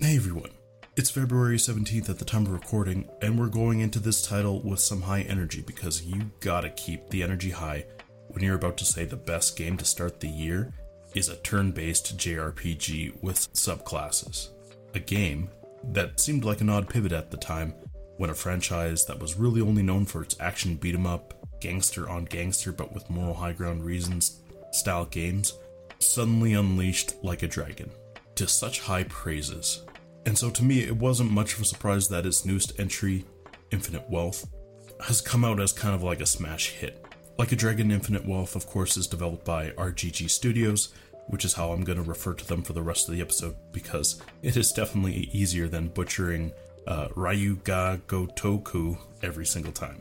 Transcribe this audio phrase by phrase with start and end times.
[0.00, 0.50] Hey everyone,
[0.96, 4.80] it's February 17th at the time of recording, and we're going into this title with
[4.80, 7.86] some high energy because you gotta keep the energy high
[8.26, 10.74] when you're about to say the best game to start the year
[11.14, 14.48] is a turn based JRPG with subclasses.
[14.94, 15.48] A game
[15.84, 17.72] that seemed like an odd pivot at the time
[18.16, 22.08] when a franchise that was really only known for its action beat 'em up, gangster
[22.08, 24.40] on gangster but with moral high ground reasons
[24.72, 25.54] style games
[26.00, 27.88] suddenly unleashed like a dragon
[28.36, 29.84] to such high praises.
[30.26, 33.24] And so to me, it wasn't much of a surprise that its newest entry,
[33.70, 34.46] Infinite Wealth,
[35.06, 37.04] has come out as kind of like a smash hit.
[37.38, 40.94] Like a Dragon Infinite Wealth, of course, is developed by RGG Studios,
[41.26, 43.56] which is how I'm going to refer to them for the rest of the episode
[43.72, 46.52] because it is definitely easier than butchering
[46.86, 50.00] uh, Ryu ga Gotoku every single time.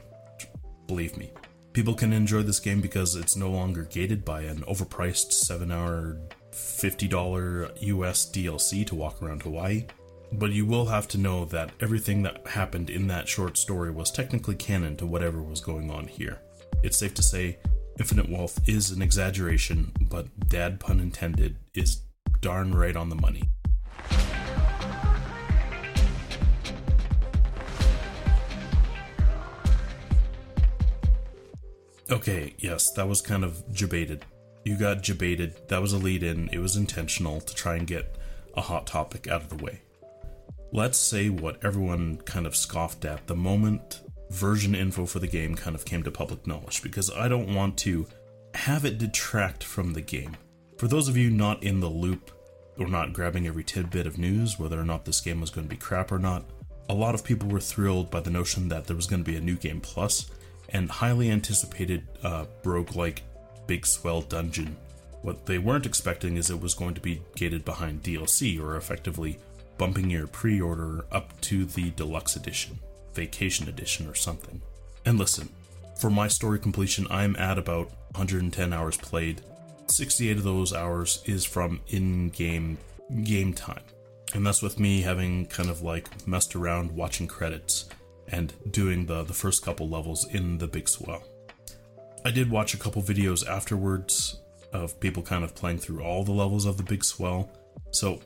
[0.88, 1.31] Believe me.
[1.71, 6.19] People can enjoy this game because it's no longer gated by an overpriced 7 hour,
[6.53, 9.85] $50 US DLC to walk around Hawaii.
[10.31, 14.09] But you will have to know that everything that happened in that short story was
[14.09, 16.42] technically canon to whatever was going on here.
[16.83, 17.59] It's safe to say
[18.00, 22.02] Infinite Wealth is an exaggeration, but dad pun intended is
[22.42, 23.49] darn right on the money.
[32.09, 34.22] Okay, yes, that was kind of jebaited.
[34.64, 35.67] You got jebaited.
[35.67, 36.50] That was a lead in.
[36.52, 38.17] It was intentional to try and get
[38.56, 39.81] a hot topic out of the way.
[40.72, 45.55] Let's say what everyone kind of scoffed at the moment version info for the game
[45.55, 48.08] kind of came to public knowledge because I don't want to
[48.55, 50.36] have it detract from the game.
[50.77, 52.31] For those of you not in the loop
[52.80, 55.70] or not grabbing every tidbit of news, whether or not this game was going to
[55.70, 56.45] be crap or not,
[56.89, 59.38] a lot of people were thrilled by the notion that there was going to be
[59.38, 60.31] a new game plus
[60.70, 63.20] and highly anticipated uh, roguelike
[63.67, 64.75] big swell dungeon.
[65.22, 69.39] What they weren't expecting is it was going to be gated behind DLC or effectively
[69.78, 72.80] bumping your pre order up to the deluxe edition,
[73.14, 74.61] vacation edition, or something.
[75.05, 75.50] And listen,
[75.97, 79.42] for my story completion, I'm at about 110 hours played.
[79.87, 82.77] 68 of those hours is from in game
[83.23, 83.83] game time.
[84.33, 87.89] And that's with me having kind of like messed around watching credits
[88.27, 91.23] and doing the, the first couple levels in the big swell.
[92.26, 94.39] I did watch a couple videos afterwards
[94.72, 97.50] of people kind of playing through all the levels of the big swell,
[97.92, 98.22] so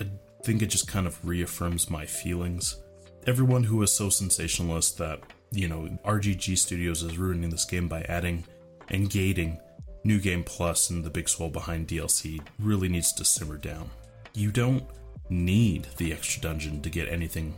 [0.00, 0.06] I
[0.44, 2.80] think it just kind of reaffirms my feelings.
[3.26, 8.02] Everyone who is so sensationalist that, you know, RGG Studios is ruining this game by
[8.02, 8.44] adding
[8.88, 9.58] and gating
[10.04, 13.90] New Game Plus and the big swell behind DLC really needs to simmer down.
[14.32, 14.84] You don't
[15.28, 17.56] need the extra dungeon to get anything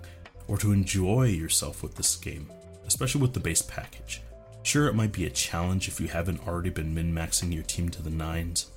[0.49, 2.51] or to enjoy yourself with this game,
[2.87, 4.23] especially with the base package.
[4.63, 7.89] Sure, it might be a challenge if you haven't already been min maxing your team
[7.91, 8.71] to the nines.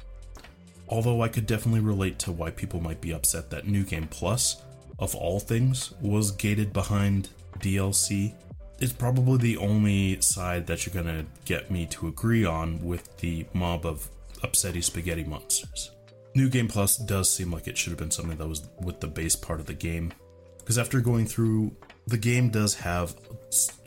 [0.87, 4.61] Although I could definitely relate to why people might be upset that New Game Plus,
[4.99, 7.29] of all things, was gated behind
[7.59, 8.33] DLC.
[8.79, 13.45] It's probably the only side that you're gonna get me to agree on with the
[13.53, 14.09] mob of
[14.43, 15.91] upsetty spaghetti monsters.
[16.35, 19.07] New Game Plus does seem like it should have been something that was with the
[19.07, 20.11] base part of the game,
[20.57, 21.71] because after going through,
[22.07, 23.15] the game does have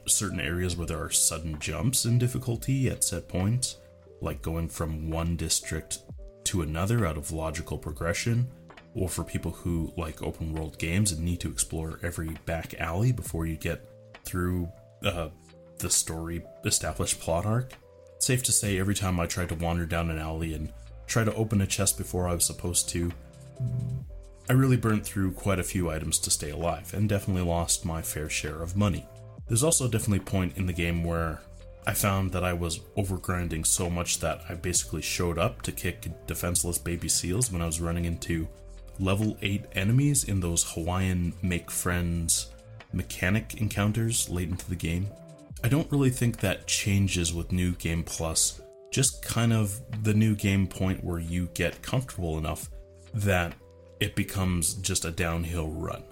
[0.08, 3.76] certain areas where there are sudden jumps in difficulty at set points,
[4.20, 5.98] like going from one district
[6.44, 8.48] to another out of logical progression,
[8.94, 13.12] or for people who like open world games and need to explore every back alley
[13.12, 13.88] before you get
[14.24, 14.68] through
[15.04, 15.28] uh,
[15.78, 17.72] the story established plot arc.
[18.18, 20.72] Safe to say, every time I tried to wander down an alley and
[21.06, 23.12] try to open a chest before I was supposed to,
[24.50, 28.02] I really burnt through quite a few items to stay alive, and definitely lost my
[28.02, 29.06] fair share of money.
[29.48, 31.40] There's also definitely a point in the game where
[31.86, 36.06] I found that I was overgrinding so much that I basically showed up to kick
[36.26, 38.46] defenseless baby seals when I was running into
[39.00, 42.50] level 8 enemies in those Hawaiian make friends
[42.92, 45.08] mechanic encounters late into the game.
[45.64, 48.60] I don't really think that changes with New Game Plus,
[48.90, 52.68] just kind of the new game point where you get comfortable enough
[53.14, 53.54] that
[53.98, 56.02] it becomes just a downhill run.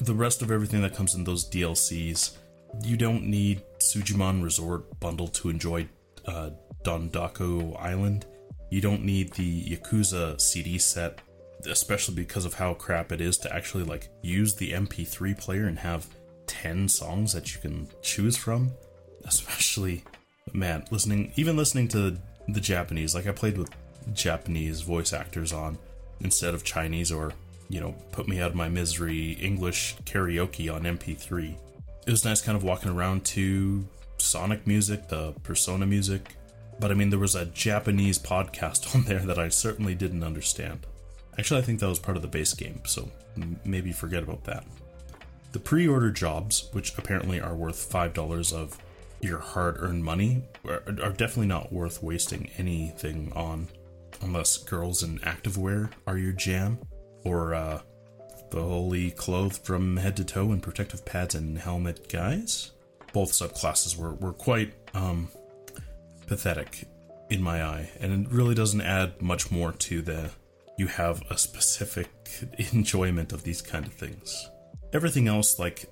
[0.00, 2.36] The rest of everything that comes in those DLCs,
[2.80, 5.88] you don't need Sujimon Resort bundle to enjoy
[6.26, 6.50] uh,
[6.84, 8.26] Dondoko Island.
[8.70, 11.20] You don't need the Yakuza CD set,
[11.66, 15.78] especially because of how crap it is to actually like use the MP3 player and
[15.78, 16.06] have
[16.46, 18.72] 10 songs that you can choose from.
[19.24, 20.02] Especially,
[20.52, 23.70] man, listening, even listening to the Japanese, like I played with
[24.12, 25.78] Japanese voice actors on
[26.20, 27.32] instead of Chinese or,
[27.68, 31.56] you know, put me out of my misery English karaoke on MP3.
[32.06, 33.86] It was nice kind of walking around to
[34.18, 36.36] Sonic music, the Persona music,
[36.80, 40.86] but I mean, there was a Japanese podcast on there that I certainly didn't understand.
[41.38, 43.08] Actually, I think that was part of the base game, so
[43.64, 44.64] maybe forget about that.
[45.52, 48.78] The pre order jobs, which apparently are worth $5 of
[49.20, 53.68] your hard earned money, are, are definitely not worth wasting anything on
[54.22, 56.78] unless girls in activewear are your jam,
[57.24, 57.80] or uh,
[58.52, 62.72] fully clothed from head to toe in protective pads and helmet guys.
[63.14, 65.28] Both subclasses were, were quite um,
[66.26, 66.84] pathetic
[67.30, 70.30] in my eye, and it really doesn't add much more to the
[70.76, 72.10] you have a specific
[72.72, 74.50] enjoyment of these kind of things.
[74.92, 75.86] Everything else, like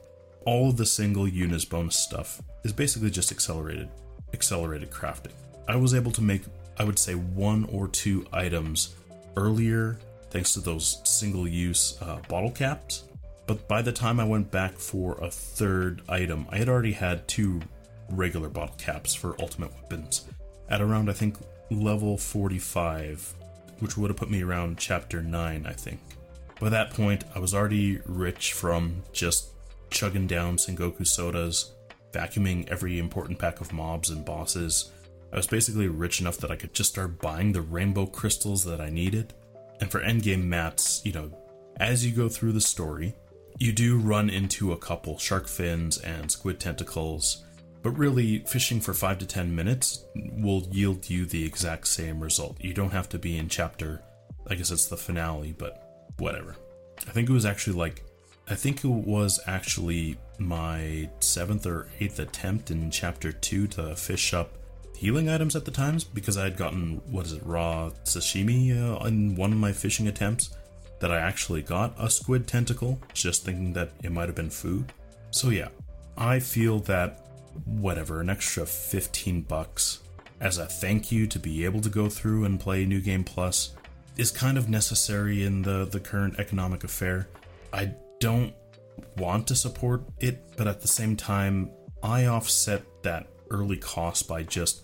[0.45, 3.89] all of the single Unis bonus stuff, is basically just accelerated
[4.35, 5.33] accelerated crafting.
[5.67, 6.43] I was able to make
[6.79, 8.95] I would say one or two items
[9.35, 9.99] earlier
[10.31, 13.05] thanks to those single use uh, bottle caps.
[13.47, 17.27] But by the time I went back for a third item, I had already had
[17.27, 17.61] two
[18.09, 20.27] regular bottle caps for ultimate weapons
[20.69, 21.37] at around, I think,
[21.71, 23.35] level 45,
[23.81, 26.01] which would have put me around chapter 9, I think.
[26.61, 29.51] By that point, I was already rich from just
[29.91, 31.73] chugging down Sengoku sodas,
[32.13, 34.91] vacuuming every important pack of mobs and bosses,
[35.33, 38.81] I was basically rich enough that I could just start buying the rainbow crystals that
[38.81, 39.33] I needed.
[39.81, 41.31] And for endgame mats, you know,
[41.79, 43.15] as you go through the story,
[43.59, 47.45] you do run into a couple shark fins and squid tentacles,
[47.83, 52.57] but really, fishing for 5 to 10 minutes will yield you the exact same result.
[52.61, 54.03] You don't have to be in chapter,
[54.47, 56.57] I guess it's the finale, but whatever.
[57.09, 58.05] I think it was actually like,
[58.49, 64.35] I think it was actually my seventh or eighth attempt in chapter 2 to fish
[64.35, 64.53] up
[65.01, 69.03] healing items at the times because I had gotten what is it raw sashimi uh,
[69.07, 70.51] in one of my fishing attempts
[70.99, 74.93] that I actually got a squid tentacle just thinking that it might have been food.
[75.31, 75.69] So yeah,
[76.19, 77.25] I feel that
[77.65, 80.01] whatever an extra 15 bucks
[80.39, 83.75] as a thank you to be able to go through and play New Game Plus
[84.19, 87.27] is kind of necessary in the the current economic affair.
[87.73, 88.53] I don't
[89.17, 91.71] want to support it, but at the same time,
[92.03, 94.83] I offset that early cost by just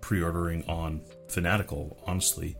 [0.00, 2.56] pre-ordering on Fanatical, honestly.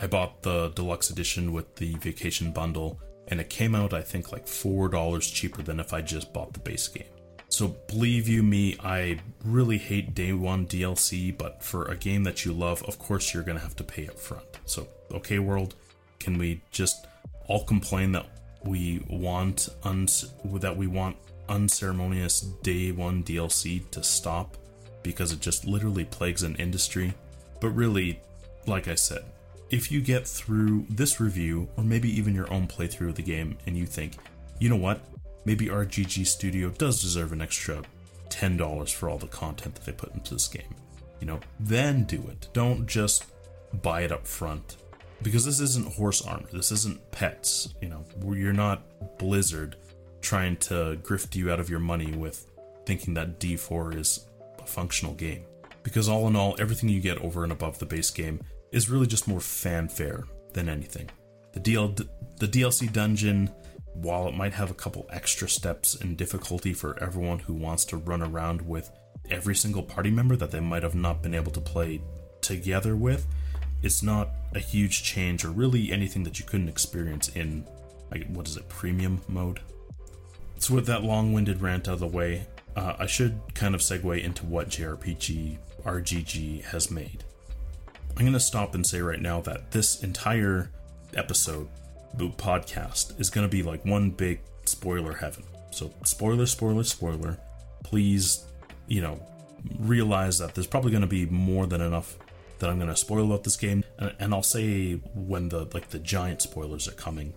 [0.00, 4.32] I bought the deluxe edition with the vacation bundle and it came out I think
[4.32, 7.04] like $4 cheaper than if I just bought the base game.
[7.48, 12.44] So believe you me, I really hate day one DLC, but for a game that
[12.44, 14.46] you love, of course you're gonna have to pay up front.
[14.66, 15.74] So, okay, world,
[16.18, 17.06] can we just
[17.46, 18.26] all complain that
[18.64, 21.16] we want uns- that we want
[21.48, 24.56] unceremonious day one DLC to stop
[25.02, 27.14] because it just literally plagues an industry.
[27.60, 28.20] But really,
[28.66, 29.24] like I said,
[29.70, 33.56] if you get through this review, or maybe even your own playthrough of the game,
[33.66, 34.14] and you think,
[34.58, 35.00] you know what,
[35.44, 37.82] maybe RGG Studio does deserve an extra
[38.28, 40.74] $10 for all the content that they put into this game,
[41.20, 42.48] you know, then do it.
[42.52, 43.26] Don't just
[43.82, 44.76] buy it up front.
[45.22, 48.04] Because this isn't horse armor, this isn't pets, you know,
[48.34, 49.76] you're not Blizzard
[50.22, 52.46] trying to grift you out of your money with
[52.86, 54.26] thinking that D4 is
[54.70, 55.44] functional game.
[55.82, 58.40] Because all in all, everything you get over and above the base game
[58.72, 61.08] is really just more fanfare than anything.
[61.52, 62.08] The, DL-
[62.38, 63.50] the DLC dungeon,
[63.94, 67.96] while it might have a couple extra steps in difficulty for everyone who wants to
[67.96, 68.90] run around with
[69.30, 72.00] every single party member that they might have not been able to play
[72.40, 73.26] together with,
[73.82, 77.66] it's not a huge change or really anything that you couldn't experience in,
[78.10, 79.60] like, what is it, premium mode?
[80.58, 82.46] So, with that long winded rant out of the way,
[82.76, 87.24] uh, I should kind of segue into what JRPG RGG has made.
[88.10, 90.70] I'm going to stop and say right now that this entire
[91.14, 91.68] episode,
[92.14, 95.44] boot podcast, is going to be like one big spoiler heaven.
[95.70, 97.38] So, spoiler, spoiler, spoiler.
[97.84, 98.44] Please,
[98.88, 99.20] you know,
[99.78, 102.16] realize that there's probably going to be more than enough
[102.58, 105.88] that I'm going to spoil about this game, and, and I'll say when the like
[105.88, 107.32] the giant spoilers are coming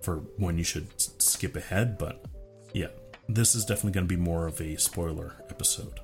[0.00, 1.98] for when you should skip ahead.
[1.98, 2.24] But
[3.28, 6.00] this is definitely going to be more of a spoiler episode.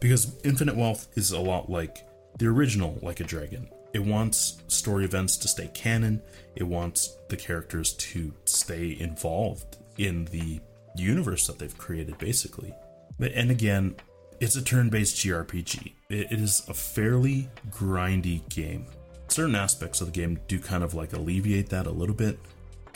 [0.00, 2.06] Because Infinite Wealth is a lot like
[2.38, 3.68] the original Like a Dragon.
[3.92, 6.22] It wants story events to stay canon,
[6.54, 10.60] it wants the characters to stay involved in the
[10.94, 12.74] universe that they've created, basically.
[13.18, 13.96] And again,
[14.40, 15.92] it's a turn based JRPG.
[16.10, 18.86] It is a fairly grindy game.
[19.28, 22.38] Certain aspects of the game do kind of like alleviate that a little bit,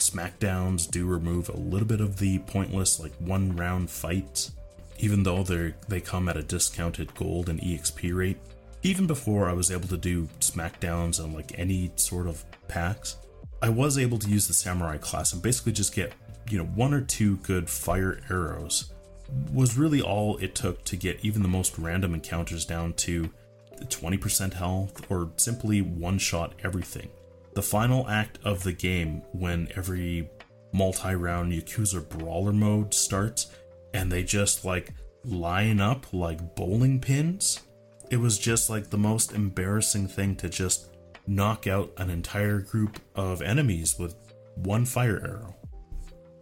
[0.09, 4.51] Smackdowns do remove a little bit of the pointless, like one round fights,
[4.99, 8.37] even though they they come at a discounted gold and EXP rate.
[8.83, 13.15] Even before I was able to do Smackdowns on like any sort of packs,
[13.61, 16.11] I was able to use the Samurai class and basically just get,
[16.49, 18.91] you know, one or two good fire arrows
[19.53, 23.31] was really all it took to get even the most random encounters down to
[23.85, 27.09] 20% health or simply one shot everything
[27.55, 30.29] the final act of the game when every
[30.73, 33.51] multi round Yakuza brawler mode starts
[33.93, 34.93] and they just like
[35.23, 37.61] line up like bowling pins.
[38.09, 40.89] It was just like the most embarrassing thing to just
[41.25, 44.15] knock out an entire group of enemies with
[44.55, 45.55] one fire arrow.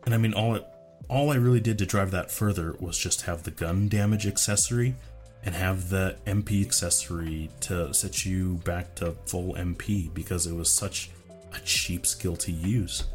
[0.05, 0.65] And I mean all it
[1.09, 4.95] all I really did to drive that further was just have the gun damage accessory
[5.43, 10.69] and have the MP accessory to set you back to full MP because it was
[10.69, 11.09] such
[11.53, 13.05] a cheap skill to use.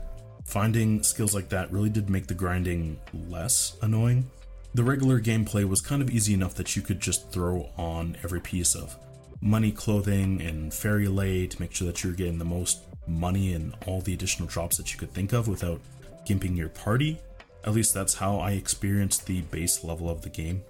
[0.44, 4.30] Finding skills like that really did make the grinding less annoying.
[4.74, 8.40] The regular gameplay was kind of easy enough that you could just throw on every
[8.40, 8.96] piece of
[9.40, 13.74] money, clothing, and fairy lay to make sure that you're getting the most money and
[13.86, 15.80] all the additional drops that you could think of without
[16.26, 17.18] gimping your party.
[17.64, 20.62] At least that's how I experienced the base level of the game.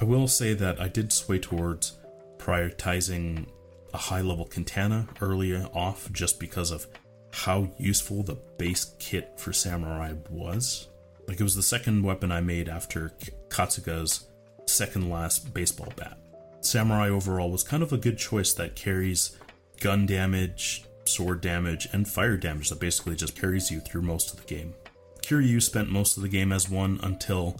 [0.00, 1.98] I will say that I did sway towards
[2.38, 3.46] prioritizing
[3.92, 6.86] a high level katana earlier off just because of
[7.32, 10.88] how useful the base kit for samurai was.
[11.28, 13.12] Like it was the second weapon I made after
[13.50, 14.26] Kasuga's
[14.66, 16.18] second last baseball bat.
[16.62, 19.36] Samurai overall was kind of a good choice that carries
[19.80, 24.40] gun damage, sword damage, and fire damage that basically just carries you through most of
[24.40, 24.74] the game.
[25.22, 27.56] Kiryu spent most of the game as one until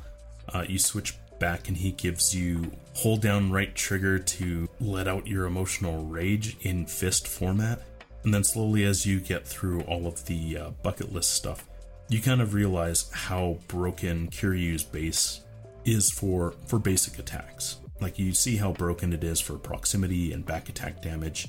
[0.49, 5.26] uh, you switch back and he gives you hold down right trigger to let out
[5.26, 7.82] your emotional rage in fist format.
[8.23, 11.66] And then slowly, as you get through all of the uh, bucket list stuff,
[12.09, 15.40] you kind of realize how broken Kiryu's base
[15.85, 17.78] is for for basic attacks.
[18.00, 21.49] Like you see how broken it is for proximity and back attack damage.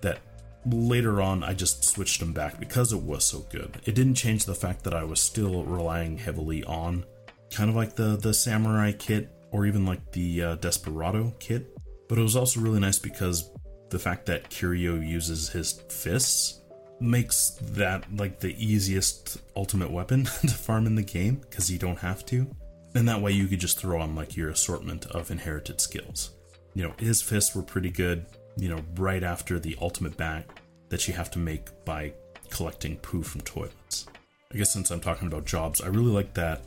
[0.00, 0.18] That
[0.66, 3.80] later on I just switched them back because it was so good.
[3.84, 7.04] It didn't change the fact that I was still relying heavily on
[7.52, 11.76] kind of like the the samurai kit or even like the uh, desperado kit.
[12.08, 13.50] But it was also really nice because
[13.90, 16.60] the fact that Kiryu uses his fists
[17.00, 21.98] makes that like the easiest ultimate weapon to farm in the game because you don't
[21.98, 22.46] have to.
[22.94, 26.30] And that way you could just throw on like your assortment of inherited skills.
[26.74, 28.24] You know, his fists were pretty good,
[28.56, 30.46] you know, right after the ultimate bat
[30.88, 32.12] that you have to make by
[32.50, 34.06] collecting poo from toilets.
[34.52, 36.62] I guess since I'm talking about jobs, I really like that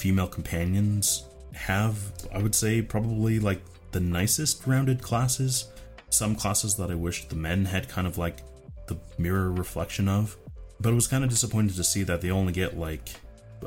[0.00, 1.98] female companions have,
[2.32, 3.60] I would say, probably like
[3.92, 5.68] the nicest rounded classes.
[6.08, 8.38] Some classes that I wish the men had kind of like
[8.86, 10.36] the mirror reflection of.
[10.80, 13.10] But it was kind of disappointed to see that they only get like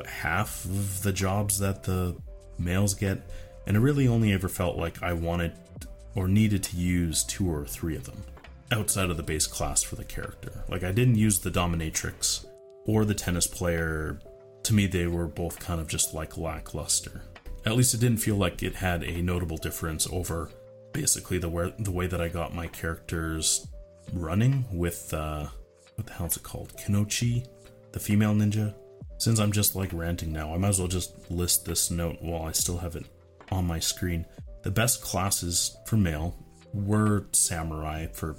[0.06, 2.16] half of the jobs that the
[2.58, 3.22] males get.
[3.66, 5.52] And it really only ever felt like I wanted
[6.16, 8.22] or needed to use two or three of them
[8.72, 10.64] outside of the base class for the character.
[10.68, 12.44] Like I didn't use the dominatrix
[12.86, 14.18] or the tennis player
[14.64, 17.22] to me, they were both kind of just like lackluster.
[17.66, 20.50] At least it didn't feel like it had a notable difference over
[20.92, 23.66] basically the way, the way that I got my characters
[24.12, 25.46] running with, uh,
[25.96, 26.72] what the hell's it called?
[26.76, 27.46] Kunoichi,
[27.92, 28.74] the female ninja.
[29.18, 32.42] Since I'm just like ranting now, I might as well just list this note while
[32.42, 33.06] I still have it
[33.50, 34.26] on my screen.
[34.62, 36.36] The best classes for male
[36.72, 38.36] were Samurai for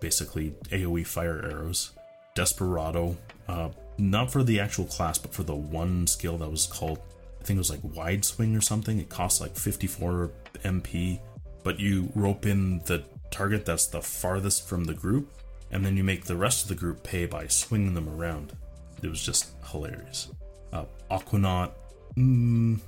[0.00, 1.92] basically AoE fire arrows,
[2.34, 3.16] Desperado,
[3.48, 3.68] uh,
[4.00, 6.98] not for the actual class, but for the one skill that was called,
[7.40, 8.98] I think it was like Wide Swing or something.
[8.98, 10.30] It costs like 54
[10.64, 11.20] MP,
[11.62, 15.30] but you rope in the target that's the farthest from the group,
[15.70, 18.56] and then you make the rest of the group pay by swinging them around.
[19.02, 20.30] It was just hilarious.
[20.72, 21.72] Uh, Aquanaut,
[22.16, 22.78] mm,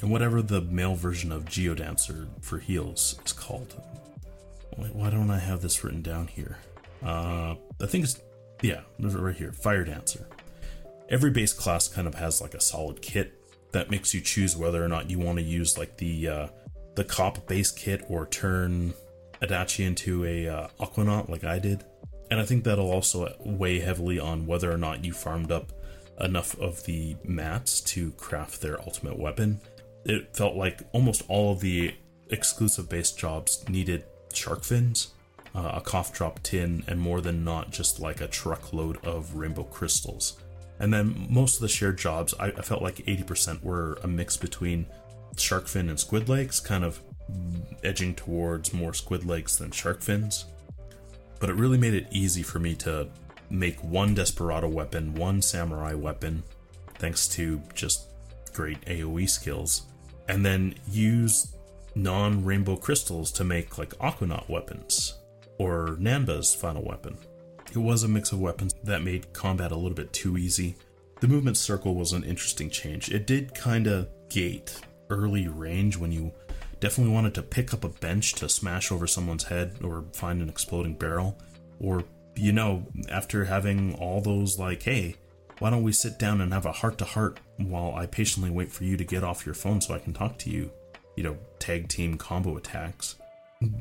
[0.00, 3.80] and whatever the male version of Geodancer for heals is called.
[4.76, 6.58] Wait, why don't I have this written down here?
[7.02, 8.20] Uh, I think it's
[8.62, 10.26] yeah, right here, Fire Dancer
[11.08, 13.32] every base class kind of has like a solid kit
[13.72, 16.48] that makes you choose whether or not you want to use like the uh,
[16.94, 18.92] the cop base kit or turn
[19.42, 21.84] Adachi into a uh, Aquanaut like I did.
[22.30, 25.72] And I think that'll also weigh heavily on whether or not you farmed up
[26.20, 29.60] enough of the mats to craft their ultimate weapon.
[30.04, 31.94] It felt like almost all of the
[32.30, 35.12] exclusive base jobs needed shark fins,
[35.54, 39.64] uh, a cough drop tin, and more than not just like a truckload of rainbow
[39.64, 40.38] crystals.
[40.80, 44.36] And then most of the shared jobs, I, I felt like 80% were a mix
[44.36, 44.86] between
[45.36, 47.00] shark fin and squid legs, kind of
[47.82, 50.46] edging towards more squid legs than shark fins.
[51.40, 53.08] But it really made it easy for me to
[53.50, 56.42] make one desperado weapon, one samurai weapon,
[56.94, 58.08] thanks to just
[58.52, 59.86] great AoE skills,
[60.28, 61.54] and then use
[61.94, 65.18] non rainbow crystals to make like Aquanaut weapons
[65.58, 67.16] or Nanba's final weapon.
[67.72, 70.76] It was a mix of weapons that made combat a little bit too easy.
[71.20, 73.10] The movement circle was an interesting change.
[73.10, 76.32] It did kind of gate early range when you
[76.80, 80.48] definitely wanted to pick up a bench to smash over someone's head or find an
[80.48, 81.38] exploding barrel,
[81.80, 82.04] or
[82.36, 85.16] you know, after having all those, like, hey,
[85.58, 88.70] why don't we sit down and have a heart to heart while I patiently wait
[88.70, 90.70] for you to get off your phone so I can talk to you?
[91.16, 93.16] You know, tag team combo attacks.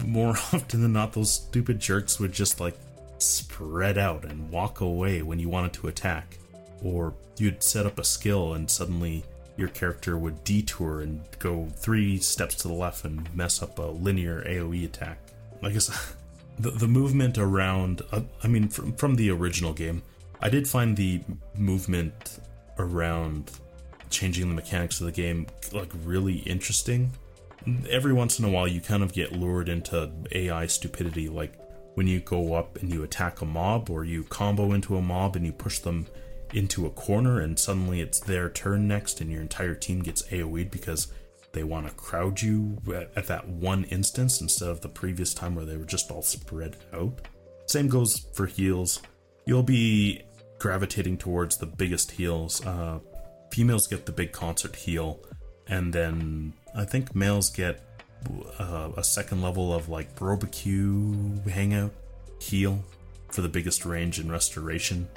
[0.03, 2.75] More often than not, those stupid jerks would just like
[3.19, 6.37] spread out and walk away when you wanted to attack.
[6.83, 9.23] Or you'd set up a skill and suddenly
[9.57, 13.83] your character would detour and go three steps to the left and mess up a
[13.83, 15.19] linear AoE attack.
[15.63, 16.15] I guess
[16.59, 20.03] the, the movement around, uh, I mean, from, from the original game,
[20.41, 21.21] I did find the
[21.55, 22.39] movement
[22.77, 23.51] around
[24.09, 27.11] changing the mechanics of the game like really interesting.
[27.89, 31.53] Every once in a while, you kind of get lured into AI stupidity, like
[31.97, 35.35] when you go up and you attack a mob or you combo into a mob
[35.35, 36.05] and you push them
[36.53, 40.69] into a corner and suddenly it's their turn next and your entire team gets AoE'd
[40.69, 41.11] because
[41.53, 42.77] they want to crowd you
[43.15, 46.77] at, that one instance instead of the previous time where they were just all spread
[46.93, 47.19] out.
[47.65, 49.01] Same goes for heals.
[49.47, 50.21] You'll be
[50.59, 52.63] gravitating towards the biggest heals.
[52.63, 52.99] Uh,
[53.51, 55.19] females get the big concert heal,
[55.65, 57.86] and then I think males get
[58.59, 61.91] uh, a second level of like barbecue hangout
[62.39, 62.83] heal
[63.29, 65.07] for the biggest range and restoration.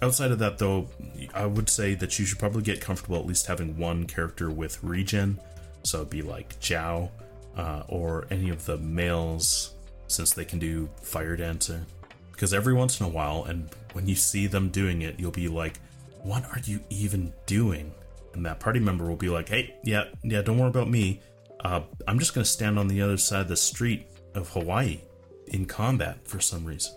[0.00, 0.88] Outside of that, though,
[1.34, 4.82] I would say that you should probably get comfortable at least having one character with
[4.82, 5.40] regen.
[5.82, 7.10] So it'd be like Zhao
[7.56, 9.74] uh, or any of the males,
[10.06, 11.84] since they can do Fire Dancer.
[12.30, 15.48] Because every once in a while, and when you see them doing it, you'll be
[15.48, 15.78] like,
[16.22, 17.92] what are you even doing?
[18.34, 21.20] And that party member will be like, hey, yeah, yeah, don't worry about me
[21.64, 25.00] uh, I'm just going to stand on the other side of the street of Hawaii
[25.48, 26.92] in combat for some reason.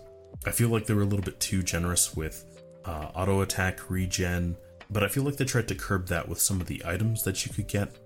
[0.46, 2.44] I feel like they were a little bit too generous with
[2.84, 4.56] uh, auto attack, regen,
[4.90, 7.46] but I feel like they tried to curb that with some of the items that
[7.46, 7.96] you could get.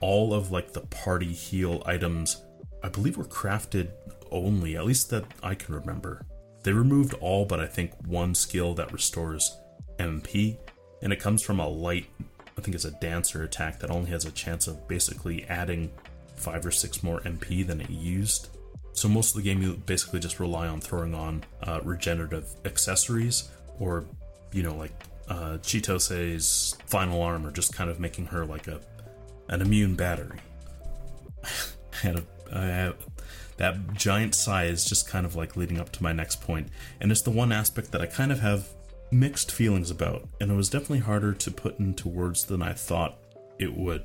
[0.00, 2.44] All of like the party heal items,
[2.82, 3.90] I believe, were crafted
[4.30, 6.26] only, at least that I can remember.
[6.62, 9.56] They removed all but I think one skill that restores
[9.98, 10.58] MP,
[11.02, 12.06] and it comes from a light,
[12.58, 15.92] I think it's a dancer attack that only has a chance of basically adding
[16.36, 18.48] five or six more MP than it used.
[18.92, 23.50] So most of the game, you basically just rely on throwing on uh, regenerative accessories,
[23.78, 24.06] or
[24.52, 24.92] you know, like
[25.28, 28.80] uh, Chitose's final armor, just kind of making her like a
[29.48, 30.38] an immune battery.
[32.02, 32.96] and a, I have,
[33.58, 36.68] that giant sigh is just kind of like leading up to my next point,
[37.00, 38.68] and it's the one aspect that I kind of have
[39.10, 43.18] mixed feelings about, and it was definitely harder to put into words than I thought
[43.58, 44.04] it would,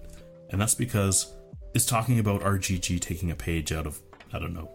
[0.49, 1.33] and that's because
[1.73, 3.99] is talking about RGG taking a page out of,
[4.33, 4.69] I don't know,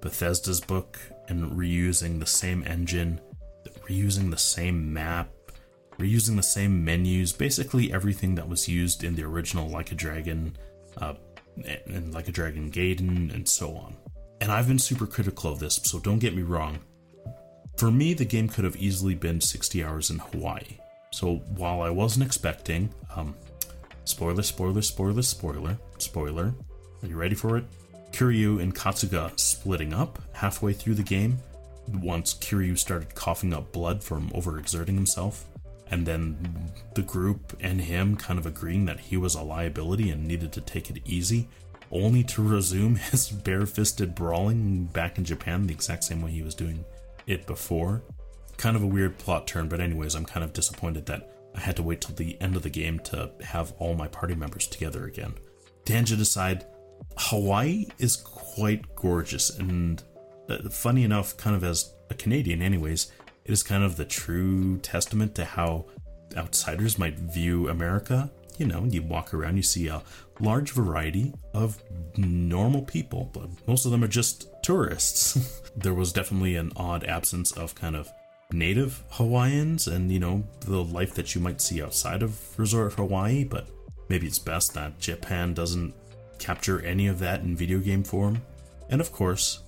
[0.00, 3.20] Bethesda's book and reusing the same engine,
[3.88, 5.28] reusing the same map,
[5.98, 10.56] reusing the same menus, basically everything that was used in the original Like a Dragon,
[10.98, 11.14] uh,
[11.86, 13.94] and Like a Dragon Gaiden, and so on.
[14.40, 16.80] And I've been super critical of this, so don't get me wrong.
[17.76, 20.78] For me, the game could have easily been 60 hours in Hawaii.
[21.12, 23.34] So while I wasn't expecting, um,
[24.04, 26.54] Spoiler, spoiler, spoiler, spoiler, spoiler.
[27.02, 27.64] Are you ready for it?
[28.12, 31.38] Kiryu and Kasuga splitting up halfway through the game
[31.88, 35.46] once Kiryu started coughing up blood from overexerting himself,
[35.90, 40.26] and then the group and him kind of agreeing that he was a liability and
[40.26, 41.48] needed to take it easy,
[41.90, 46.54] only to resume his bare-fisted brawling back in Japan the exact same way he was
[46.54, 46.84] doing
[47.26, 48.02] it before.
[48.56, 51.76] Kind of a weird plot turn, but anyways, I'm kind of disappointed that I had
[51.76, 55.04] to wait till the end of the game to have all my party members together
[55.04, 55.34] again.
[55.84, 56.66] Tangent aside,
[57.16, 60.02] Hawaii is quite gorgeous, and
[60.48, 63.12] uh, funny enough, kind of as a Canadian, anyways,
[63.44, 65.86] it is kind of the true testament to how
[66.36, 68.30] outsiders might view America.
[68.58, 70.02] You know, you walk around, you see a
[70.40, 71.82] large variety of
[72.16, 75.60] normal people, but most of them are just tourists.
[75.76, 78.10] there was definitely an odd absence of kind of
[78.54, 83.44] native Hawaiians and, you know, the life that you might see outside of Resort Hawaii,
[83.44, 83.68] but
[84.08, 85.94] maybe it's best that Japan doesn't
[86.38, 88.40] capture any of that in video game form.
[88.88, 89.60] And of course,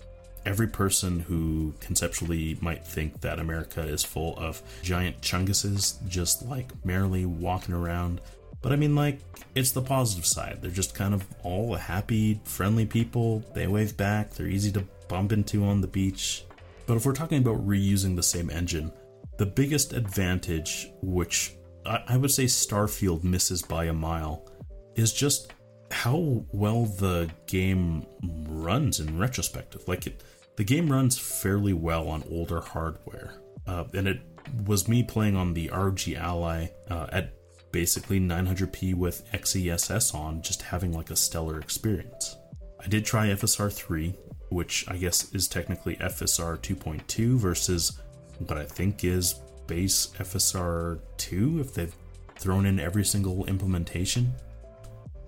[0.45, 6.71] every person who conceptually might think that America is full of giant chunguses just like
[6.85, 8.21] merrily walking around.
[8.63, 9.21] But I mean, like,
[9.55, 10.59] it's the positive side.
[10.61, 13.45] They're just kind of all happy, friendly people.
[13.55, 16.45] They wave back, they're easy to bump into on the beach.
[16.87, 18.93] But if we're talking about reusing the same engine,
[19.39, 24.49] the biggest advantage, which I would say Starfield misses by a mile,
[24.95, 25.53] is just
[25.91, 28.07] how well the game
[28.49, 29.87] runs in retrospective.
[29.87, 30.23] Like it,
[30.57, 33.35] the game runs fairly well on older hardware,
[33.67, 34.21] uh, and it
[34.65, 37.35] was me playing on the ROG Ally uh, at
[37.73, 42.37] basically 900p with XeSS on, just having like a stellar experience.
[42.81, 44.15] I did try FSR 3,
[44.49, 47.99] which I guess is technically FSR 2.2 versus
[48.39, 51.95] what I think is base FSR 2 if they've
[52.37, 54.33] thrown in every single implementation.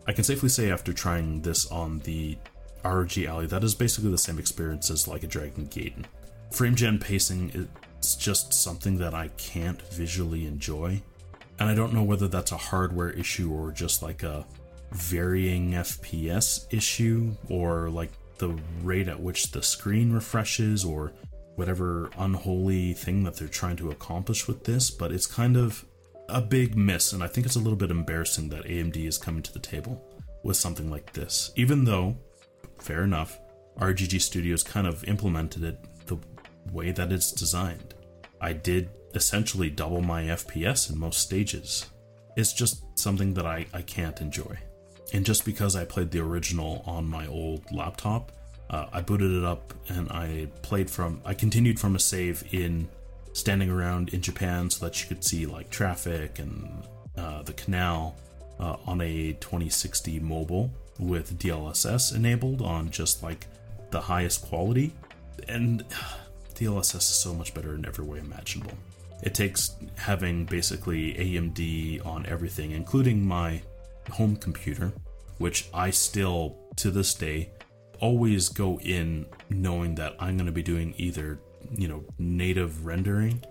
[0.07, 2.39] I can safely say after trying this on the
[2.85, 6.05] ROG Ally, that is basically the same experience as like a Dragon Gaiden.
[6.51, 7.69] Frame gen pacing
[8.01, 11.03] is just something that I can't visually enjoy.
[11.59, 14.47] And I don't know whether that's a hardware issue or just like a
[14.93, 21.13] varying FPS issue or like the rate at which the screen refreshes or
[21.57, 25.85] whatever unholy thing that they're trying to accomplish with this, but it's kind of
[26.29, 29.43] a big miss, and I think it's a little bit embarrassing that AMD is coming
[29.43, 30.05] to the table
[30.45, 31.53] with something like this.
[31.57, 32.17] Even though,
[32.79, 33.39] fair enough,
[33.79, 36.19] RGG Studios kind of implemented it the
[36.73, 37.95] way that it's designed.
[38.41, 41.87] I did essentially double my FPS in most stages.
[42.37, 44.59] It's just something that I, I can't enjoy.
[45.13, 48.33] And just because I played the original on my old laptop,
[48.71, 51.21] uh, I booted it up and I played from.
[51.25, 52.89] I continued from a save in
[53.33, 56.83] standing around in Japan so that you could see like traffic and
[57.17, 58.17] uh, the canal
[58.61, 63.47] uh, on a 2060 mobile with DLSS enabled on just like
[63.91, 64.93] the highest quality.
[65.49, 65.85] And
[66.55, 68.77] DLSS is so much better in every way imaginable.
[69.23, 73.63] It takes having basically AMD on everything, including my
[74.11, 74.93] home computer,
[75.39, 77.51] which I still, to this day,
[78.01, 81.41] always go in knowing that I'm going to be doing either,
[81.77, 83.43] you know, native rendering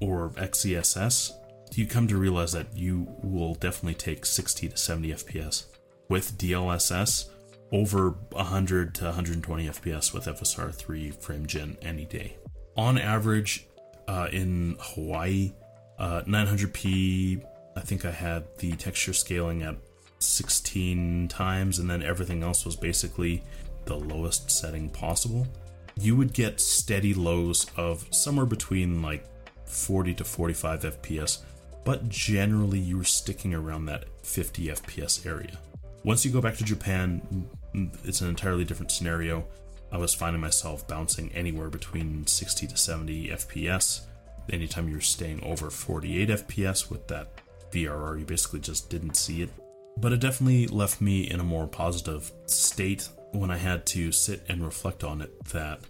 [0.00, 1.32] or XeSS.
[1.74, 5.66] You come to realize that you will definitely take 60 to 70 FPS
[6.08, 7.30] with DLSS
[7.72, 12.36] over 100 to 120 FPS with FSR 3 frame gen any day.
[12.76, 13.66] On average,
[14.06, 15.52] uh, in Hawaii,
[15.98, 17.42] uh, 900p,
[17.76, 19.76] I think I had the texture scaling at
[20.22, 23.42] 16 times, and then everything else was basically
[23.84, 25.46] the lowest setting possible.
[25.98, 29.26] You would get steady lows of somewhere between like
[29.66, 31.42] 40 to 45 FPS,
[31.84, 35.58] but generally you were sticking around that 50 FPS area.
[36.04, 37.46] Once you go back to Japan,
[38.04, 39.44] it's an entirely different scenario.
[39.90, 44.06] I was finding myself bouncing anywhere between 60 to 70 FPS.
[44.50, 49.50] Anytime you're staying over 48 FPS with that VRR, you basically just didn't see it
[49.96, 54.44] but it definitely left me in a more positive state when I had to sit
[54.48, 55.80] and reflect on it that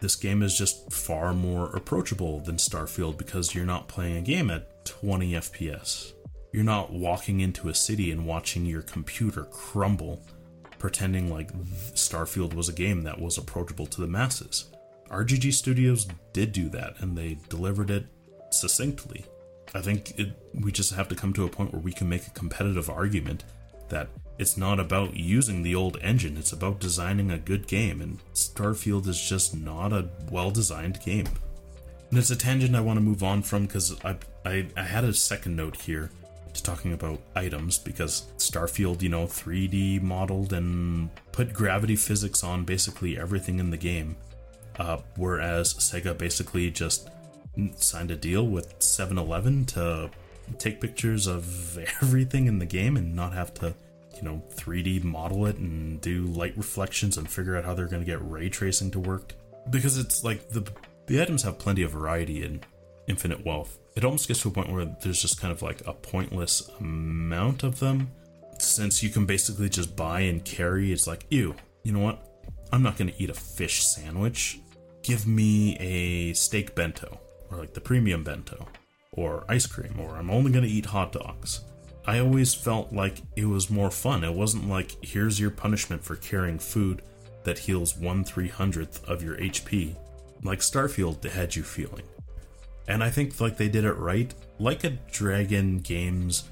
[0.00, 4.50] this game is just far more approachable than Starfield because you're not playing a game
[4.50, 6.12] at 20 FPS.
[6.52, 10.26] You're not walking into a city and watching your computer crumble,
[10.78, 11.52] pretending like
[11.92, 14.70] Starfield was a game that was approachable to the masses.
[15.10, 18.06] RGG Studios did do that, and they delivered it
[18.50, 19.24] succinctly.
[19.74, 22.26] I think it, we just have to come to a point where we can make
[22.26, 23.44] a competitive argument
[23.88, 28.18] that it's not about using the old engine, it's about designing a good game, and
[28.34, 31.28] Starfield is just not a well designed game.
[32.08, 35.04] And it's a tangent I want to move on from because I, I, I had
[35.04, 36.10] a second note here
[36.54, 42.64] to talking about items because Starfield, you know, 3D modeled and put gravity physics on
[42.64, 44.16] basically everything in the game.
[44.78, 47.10] Uh, whereas Sega basically just
[47.76, 50.10] signed a deal with 7 Eleven to
[50.58, 53.74] take pictures of everything in the game and not have to,
[54.16, 58.02] you know, 3D model it and do light reflections and figure out how they're going
[58.02, 59.34] to get ray tracing to work.
[59.68, 60.70] Because it's like the
[61.06, 62.60] the items have plenty of variety in
[63.08, 63.78] Infinite Wealth.
[63.96, 67.64] It almost gets to a point where there's just kind of like a pointless amount
[67.64, 68.12] of them.
[68.58, 72.24] Since you can basically just buy and carry, it's like, ew, you know what?
[72.72, 74.60] I'm not going to eat a fish sandwich.
[75.02, 77.18] Give me a steak bento
[77.50, 78.66] or like the premium bento,
[79.12, 81.60] or ice cream, or I'm only going to eat hot dogs.
[82.06, 84.24] I always felt like it was more fun.
[84.24, 87.02] It wasn't like, here's your punishment for carrying food
[87.44, 89.96] that heals 1 300th of your HP,
[90.42, 92.04] like Starfield had you feeling.
[92.88, 94.32] And I think like they did it right.
[94.58, 96.44] Like a Dragon Games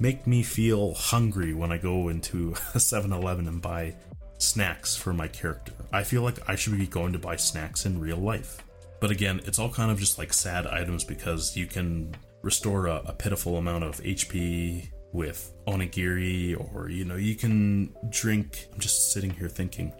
[0.00, 3.94] make me feel hungry when I go into a 7-Eleven and buy
[4.38, 5.72] snacks for my character.
[5.92, 8.62] I feel like I should be going to buy snacks in real life.
[9.00, 13.02] But again, it's all kind of just like sad items because you can restore a,
[13.06, 18.68] a pitiful amount of HP with onigiri, or you know, you can drink.
[18.72, 19.92] I'm just sitting here thinking.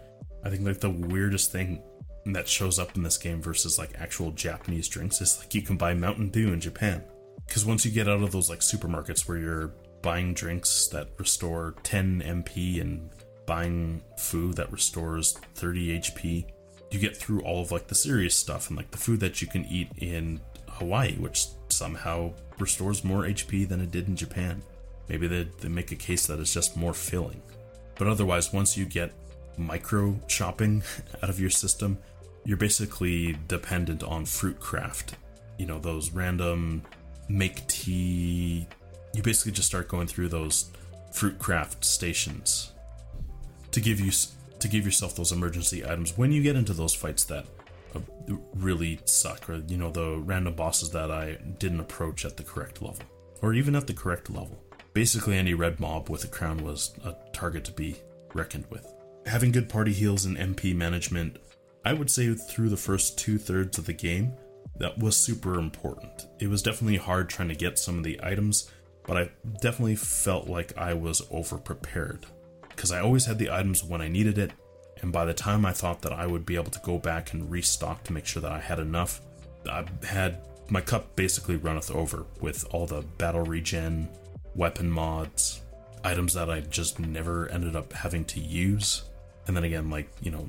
[0.43, 1.81] I think like the weirdest thing
[2.25, 5.77] that shows up in this game versus like actual Japanese drinks is like you can
[5.77, 7.03] buy Mountain Dew in Japan.
[7.47, 11.75] Because once you get out of those like supermarkets where you're buying drinks that restore
[11.83, 13.09] 10 MP and
[13.45, 16.45] buying food that restores 30 HP,
[16.91, 19.47] you get through all of like the serious stuff and like the food that you
[19.47, 24.61] can eat in Hawaii, which somehow restores more HP than it did in Japan.
[25.07, 27.41] Maybe they, they make a case that it's just more filling.
[27.97, 29.13] But otherwise, once you get
[29.57, 30.83] micro shopping
[31.23, 31.97] out of your system,
[32.45, 35.15] you're basically dependent on fruit craft.
[35.57, 36.81] you know, those random
[37.27, 38.67] make tea.
[39.13, 40.71] You basically just start going through those
[41.11, 42.71] fruit craft stations
[43.71, 44.11] to give you
[44.59, 47.45] to give yourself those emergency items when you get into those fights that
[47.95, 47.99] uh,
[48.55, 52.81] really suck, or you know the random bosses that I didn't approach at the correct
[52.81, 53.03] level,
[53.41, 54.61] or even at the correct level.
[54.93, 57.95] Basically, any red mob with a crown was a target to be
[58.33, 58.91] reckoned with.
[59.25, 61.37] Having good party heals and MP management,
[61.85, 64.33] I would say through the first two thirds of the game,
[64.77, 66.27] that was super important.
[66.39, 68.71] It was definitely hard trying to get some of the items,
[69.05, 69.29] but I
[69.61, 72.25] definitely felt like I was over prepared
[72.79, 74.53] because I always had the items when I needed it,
[75.01, 77.51] and by the time I thought that I would be able to go back and
[77.51, 79.19] restock to make sure that I had enough,
[79.69, 80.37] I had
[80.69, 84.07] my cup basically runneth over with all the battle regen,
[84.55, 85.61] weapon mods,
[86.05, 89.03] items that I just never ended up having to use.
[89.45, 90.47] And then again, like, you know,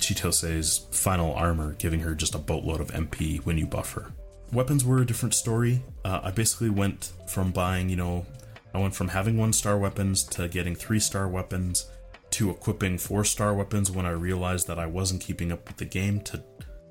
[0.00, 4.10] Chitose's final armor, giving her just a boatload of MP when you buff her.
[4.52, 5.80] Weapons were a different story.
[6.04, 8.26] Uh, I basically went from buying, you know,
[8.74, 11.90] I went from having one star weapons to getting three star weapons
[12.30, 15.84] to equipping four star weapons when I realized that I wasn't keeping up with the
[15.84, 16.42] game to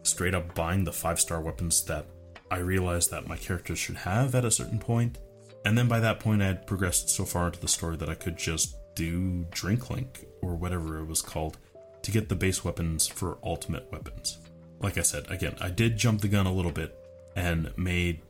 [0.04, 2.06] straight up buying the five star weapons that
[2.50, 5.20] I realized that my characters should have at a certain point.
[5.66, 8.16] And then by that point, I had progressed so far into the story that I
[8.16, 11.58] could just do Drink Link or whatever it was called
[12.02, 14.40] to get the base weapons for ultimate weapons.
[14.80, 16.98] Like I said, again, I did jump the gun a little bit
[17.36, 18.22] and made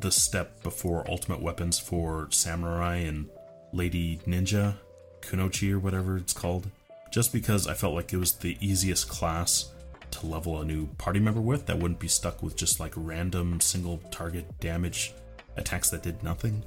[0.00, 3.28] the step before ultimate weapons for Samurai and
[3.72, 4.76] Lady Ninja,
[5.20, 6.70] Kunoichi or whatever it's called,
[7.10, 9.72] just because I felt like it was the easiest class
[10.10, 13.60] to level a new party member with that wouldn't be stuck with just like random
[13.60, 15.14] single target damage
[15.56, 16.62] attacks that did nothing.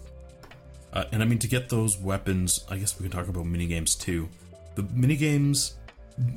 [0.92, 4.00] Uh, and I mean, to get those weapons, I guess we can talk about minigames
[4.00, 4.28] too.
[4.76, 5.74] The minigames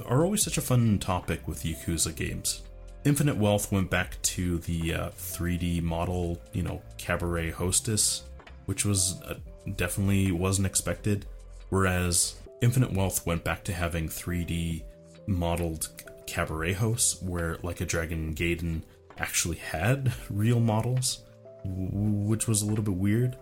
[0.07, 2.63] are always such a fun topic with Yakuza games.
[3.05, 8.23] Infinite Wealth went back to the uh, 3D model, you know, cabaret hostess,
[8.67, 9.35] which was uh,
[9.75, 11.27] definitely wasn't expected.
[11.71, 14.85] Whereas Infinite Wealth went back to having 3D
[15.27, 15.89] modeled
[16.27, 18.83] cabaret hosts, where like a Dragon Gaiden
[19.19, 21.25] actually had real models,
[21.65, 23.37] which was a little bit weird.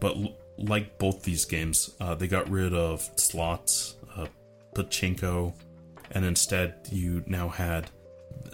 [0.00, 4.26] But l- like both these games, uh, they got rid of slots, uh,
[4.74, 5.54] pachinko,
[6.10, 7.90] and instead you now had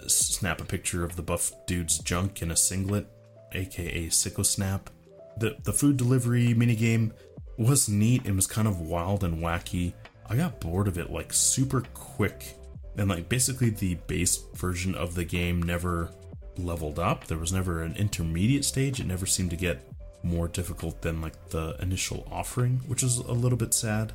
[0.07, 3.07] snap a picture of the buff dude's junk in a singlet,
[3.53, 4.89] aka Sicko Snap.
[5.37, 7.11] The the food delivery minigame
[7.57, 9.93] was neat and was kind of wild and wacky.
[10.27, 12.55] I got bored of it like super quick.
[12.97, 16.09] And like basically the base version of the game never
[16.57, 17.27] leveled up.
[17.27, 18.99] There was never an intermediate stage.
[18.99, 19.87] It never seemed to get
[20.23, 24.13] more difficult than like the initial offering, which is a little bit sad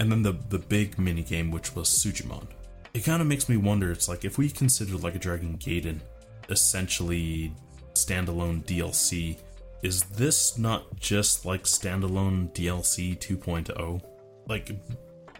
[0.00, 2.46] and then the the big mini game, which was Sujimon.
[2.92, 3.90] It kind of makes me wonder.
[3.92, 6.00] It's like if we consider like a Dragon Gaiden
[6.48, 7.52] essentially
[7.94, 9.38] standalone DLC,
[9.82, 14.02] is this not just like standalone DLC 2.0?
[14.46, 14.72] Like,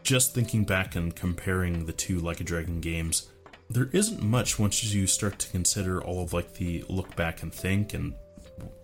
[0.03, 3.29] just thinking back and comparing the two Like a Dragon games,
[3.69, 7.53] there isn't much once you start to consider all of like the look back and
[7.53, 8.15] think and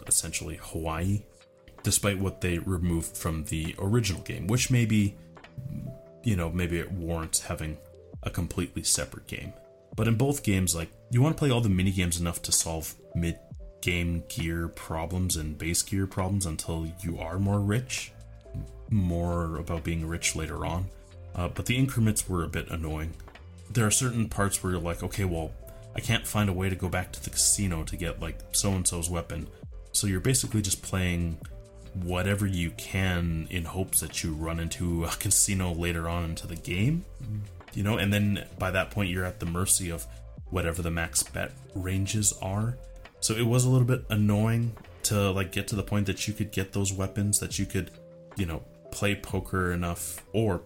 [0.07, 1.22] essentially Hawaii,
[1.83, 5.16] despite what they removed from the original game, which maybe,
[6.22, 7.79] you know, maybe it warrants having
[8.26, 9.54] a completely separate game.
[9.94, 12.52] But in both games, like, you want to play all the mini games enough to
[12.52, 13.38] solve mid
[13.80, 18.12] game gear problems and base gear problems until you are more rich.
[18.90, 20.90] More about being rich later on.
[21.34, 23.14] Uh, but the increments were a bit annoying.
[23.70, 25.52] There are certain parts where you're like, okay, well,
[25.94, 28.72] I can't find a way to go back to the casino to get, like, so
[28.72, 29.46] and so's weapon.
[29.92, 31.38] So you're basically just playing
[32.02, 36.56] whatever you can in hopes that you run into a casino later on into the
[36.56, 37.04] game.
[37.76, 40.06] You know, and then by that point you're at the mercy of
[40.46, 42.78] whatever the max bet ranges are.
[43.20, 46.32] So it was a little bit annoying to like get to the point that you
[46.32, 47.90] could get those weapons that you could,
[48.36, 50.62] you know, play poker enough or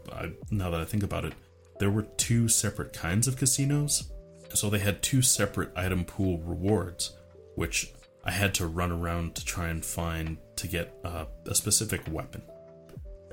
[0.52, 1.32] now that I think about it,
[1.80, 4.12] there were two separate kinds of casinos.
[4.54, 7.16] So they had two separate item pool rewards,
[7.56, 7.92] which
[8.24, 12.42] I had to run around to try and find to get uh, a specific weapon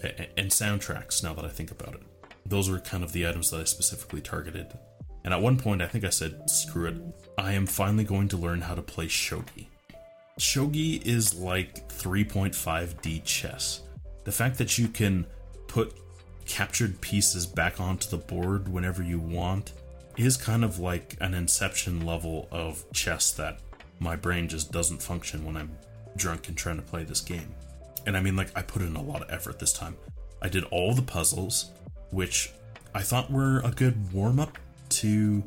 [0.01, 1.23] and soundtracks.
[1.23, 2.01] Now that I think about it,
[2.47, 4.77] those were kind of the items that I specifically targeted.
[5.23, 6.95] And at one point, I think I said, "Screw it!
[7.38, 9.67] I am finally going to learn how to play shogi."
[10.39, 13.81] Shogi is like 3.5D chess.
[14.23, 15.25] The fact that you can
[15.67, 15.97] put
[16.45, 19.73] captured pieces back onto the board whenever you want
[20.15, 23.60] is kind of like an inception level of chess that
[23.99, 25.71] my brain just doesn't function when I'm
[26.15, 27.53] drunk and trying to play this game.
[28.05, 29.97] And I mean, like, I put in a lot of effort this time.
[30.41, 31.71] I did all the puzzles,
[32.11, 32.51] which
[32.93, 34.57] I thought were a good warm up
[34.89, 35.43] to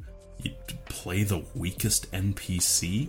[0.89, 3.09] play the weakest NPC.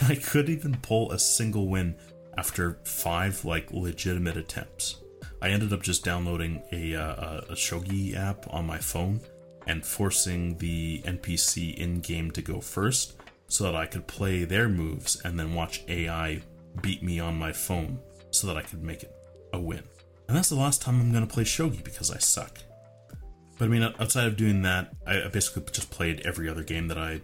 [0.00, 1.96] and I couldn't even pull a single win
[2.38, 5.00] after five like legitimate attempts.
[5.40, 9.20] I ended up just downloading a, uh, a shogi app on my phone
[9.66, 13.14] and forcing the NPC in game to go first
[13.48, 16.42] so that I could play their moves and then watch AI
[16.80, 17.98] beat me on my phone
[18.30, 19.14] so that I could make it
[19.52, 19.82] a win.
[20.28, 22.58] And that's the last time I'm going to play shogi because I suck.
[23.62, 26.98] But I mean, outside of doing that, I basically just played every other game that
[26.98, 27.20] I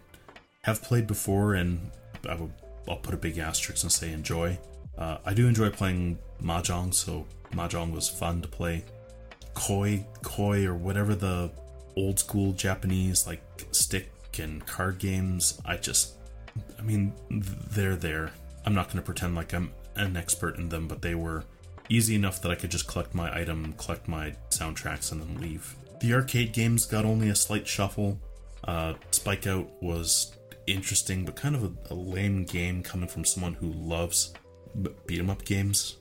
[0.63, 1.91] have played before, and
[2.29, 2.53] I will,
[2.89, 4.57] I'll put a big asterisk and say enjoy.
[4.97, 8.85] Uh, I do enjoy playing mahjong, so mahjong was fun to play.
[9.55, 11.51] Koi, koi, or whatever the
[11.97, 15.61] old school Japanese like stick and card games.
[15.65, 16.19] I just,
[16.79, 17.15] I mean,
[17.73, 18.31] they're there.
[18.65, 21.43] I'm not going to pretend like I'm an expert in them, but they were
[21.89, 25.75] easy enough that I could just collect my item, collect my soundtracks, and then leave.
[26.01, 28.21] The arcade games got only a slight shuffle.
[28.65, 33.55] Uh, Spike Out was interesting, but kind of a, a lame game coming from someone
[33.55, 34.33] who loves
[35.07, 35.97] beat 'em up games.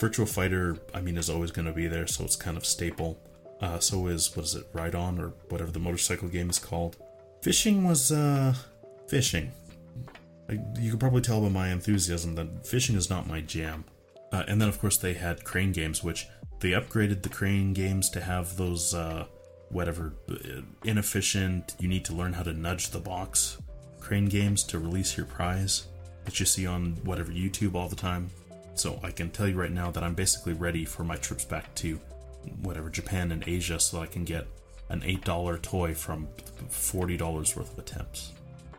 [0.00, 3.18] Virtual Fighter, I mean, is always going to be there, so it's kind of staple.
[3.60, 6.96] Uh, so is what is it, Ride On or whatever the motorcycle game is called.
[7.42, 8.54] Fishing was uh,
[9.08, 9.52] fishing.
[10.50, 13.84] I, you could probably tell by my enthusiasm that fishing is not my jam.
[14.32, 16.26] Uh, and then of course they had crane games, which
[16.60, 19.26] they upgraded the crane games to have those uh,
[19.70, 21.74] whatever uh, inefficient.
[21.78, 23.58] You need to learn how to nudge the box
[24.04, 25.86] crane games to release your prize
[26.26, 28.28] that you see on whatever YouTube all the time.
[28.74, 31.74] So I can tell you right now that I'm basically ready for my trips back
[31.76, 31.98] to
[32.60, 34.46] whatever Japan and Asia so I can get
[34.90, 36.28] an $8 toy from
[36.68, 38.32] $40 worth of attempts.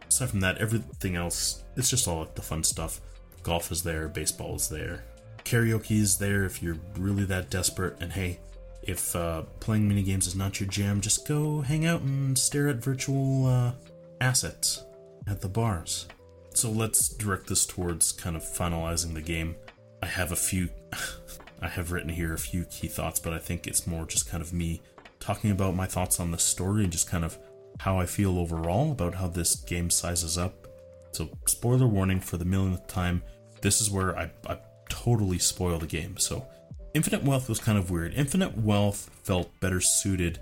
[0.08, 3.02] Aside from that, everything else, it's just all like the fun stuff.
[3.42, 5.04] Golf is there, baseball is there,
[5.46, 7.96] karaoke is there if you're really that desperate.
[8.02, 8.40] And hey,
[8.84, 12.68] if uh, playing mini games is not your jam, just go hang out and stare
[12.68, 13.72] at virtual uh,
[14.20, 14.84] assets
[15.28, 16.08] at the bars.
[16.54, 19.56] So let's direct this towards kind of finalizing the game.
[20.02, 20.70] I have a few,
[21.62, 24.42] I have written here a few key thoughts, but I think it's more just kind
[24.42, 24.82] of me
[25.20, 27.38] talking about my thoughts on the story and just kind of
[27.80, 30.68] how I feel overall about how this game sizes up.
[31.12, 33.24] So, spoiler warning for the millionth time,
[33.62, 34.58] this is where I, I
[34.90, 36.18] totally spoil the game.
[36.18, 36.46] So,
[36.94, 38.14] Infinite Wealth was kind of weird.
[38.14, 40.40] Infinite Wealth felt better suited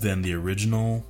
[0.00, 1.04] than the original.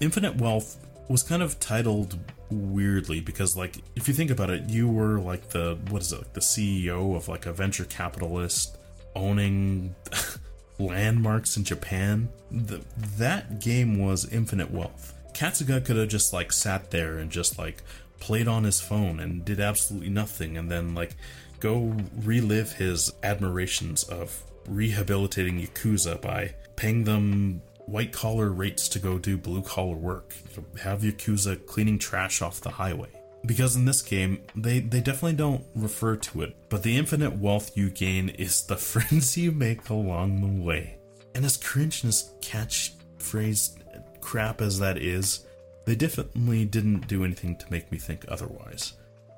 [0.00, 0.76] Infinite Wealth
[1.08, 2.18] was kind of titled
[2.50, 6.18] weirdly because like if you think about it you were like the what is it
[6.18, 8.78] like the ceo of like a venture capitalist
[9.14, 9.94] owning
[10.78, 12.80] landmarks in japan the,
[13.18, 17.82] that game was infinite wealth Kasuga could have just like sat there and just like
[18.18, 21.14] played on his phone and did absolutely nothing and then like
[21.60, 29.18] go relive his admirations of rehabilitating yakuza by paying them white collar rates to go
[29.18, 30.34] do blue collar work.
[30.82, 33.08] Have Yakuza cleaning trash off the highway.
[33.46, 37.76] Because in this game, they, they definitely don't refer to it, but the infinite wealth
[37.76, 40.98] you gain is the friends you make along the way.
[41.34, 43.80] And as cringe and as catchphrase
[44.20, 45.46] crap as that is,
[45.86, 48.94] they definitely didn't do anything to make me think otherwise.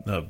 [0.07, 0.23] Uh,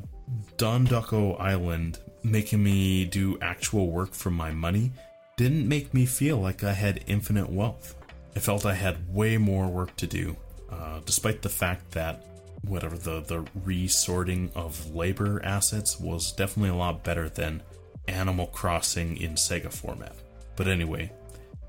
[0.57, 4.93] Dondoko Island making me do actual work for my money
[5.37, 7.95] didn't make me feel like I had infinite wealth.
[8.37, 10.37] I felt I had way more work to do,
[10.71, 12.27] uh, despite the fact that
[12.63, 17.63] whatever the the resorting of labor assets was definitely a lot better than
[18.07, 20.15] Animal Crossing in Sega format.
[20.57, 21.11] But anyway,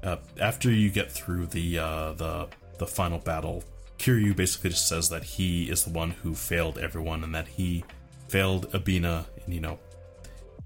[0.03, 2.47] uh, after you get through the uh, the
[2.77, 3.63] the final battle,
[3.97, 7.85] Kiryu basically just says that he is the one who failed everyone and that he
[8.31, 9.77] failed Ebina, and you know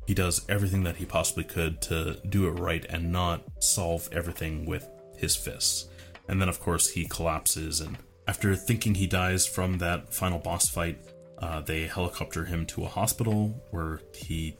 [0.05, 4.65] he does everything that he possibly could to do it right and not solve everything
[4.65, 5.87] with his fists.
[6.27, 7.97] And then, of course, he collapses, and
[8.27, 10.99] after thinking he dies from that final boss fight,
[11.39, 14.57] uh, they helicopter him to a hospital where he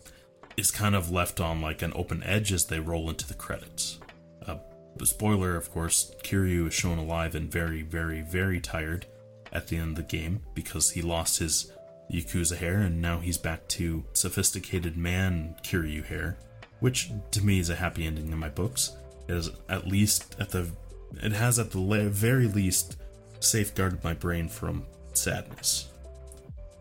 [0.58, 4.00] is kind of left on like an open edge as they roll into the credits.
[4.48, 4.58] Uh,
[5.04, 9.06] spoiler, of course, Kiryu is shown alive and very, very, very tired
[9.52, 11.72] at the end of the game because he lost his
[12.12, 16.38] Yakuza hair and now he's back to sophisticated man Kiryu hair,
[16.80, 18.96] which to me is a happy ending in my books
[19.28, 20.68] is at least at the
[21.24, 22.98] it has at the very least
[23.40, 25.90] safeguarded my brain from sadness.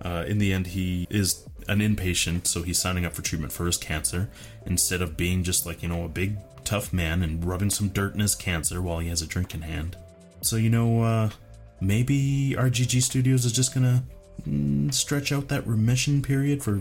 [0.03, 3.65] Uh, in the end, he is an inpatient, so he's signing up for treatment for
[3.65, 4.29] his cancer
[4.67, 8.15] instead of being just like you know a big tough man and rubbing some dirt
[8.15, 9.97] in his cancer while he has a drink in hand.
[10.43, 11.31] So you know, uh,
[11.81, 14.03] maybe RGG Studios is just gonna
[14.49, 16.81] Mm, stretch out that remission period for,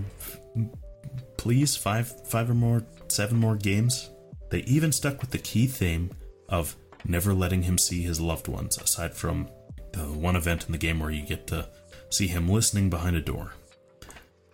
[1.38, 4.10] please, five, five or more, seven more games.
[4.50, 6.12] They even stuck with the key theme
[6.50, 6.76] of
[7.06, 9.48] never letting him see his loved ones, aside from
[9.94, 11.70] the one event in the game where you get to
[12.10, 13.54] see him listening behind a door.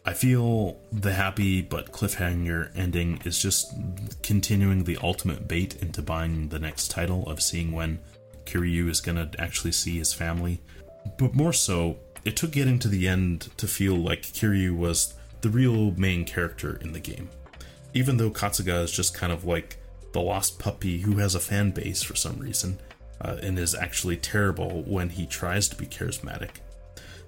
[0.06, 3.74] I feel the happy but cliffhanger ending is just
[4.24, 8.00] continuing the ultimate bait into buying the next title of seeing when
[8.46, 10.62] Kiryu is gonna actually see his family.
[11.18, 15.50] But more so, it took getting to the end to feel like Kiryu was the
[15.50, 17.30] real main character in the game.
[17.94, 19.78] Even though Kasuga is just kind of like
[20.12, 22.80] the lost puppy who has a fan base for some reason,
[23.22, 26.50] uh, and is actually terrible when he tries to be charismatic.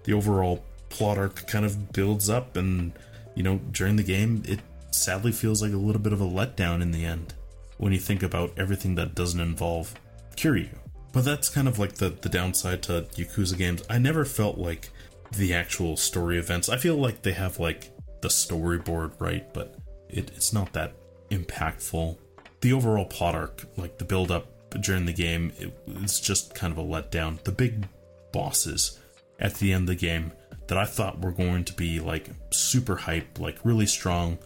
[0.04, 2.94] The overall plot arc kind of builds up, and
[3.36, 4.60] you know, during the game, it
[4.92, 7.34] sadly feels like a little bit of a letdown in the end
[7.78, 9.94] when you think about everything that doesn't involve
[10.36, 10.81] Kiryu.
[11.14, 13.84] But that's kind of like the, the downside to Yakuza games.
[13.90, 14.90] I never felt like
[15.32, 16.70] the actual story events.
[16.70, 17.92] I feel like they have like
[18.22, 19.76] the storyboard right, but
[20.10, 20.94] it, it's not that
[21.30, 22.18] impactful.
[22.62, 24.48] The overall plot arc, like the build up
[24.82, 27.44] during the game, it, it's just kind of a letdown.
[27.44, 27.88] The big
[28.32, 29.00] bosses
[29.40, 30.32] at the end of the game
[30.68, 34.38] that I thought were going to be like super hype, like really strong,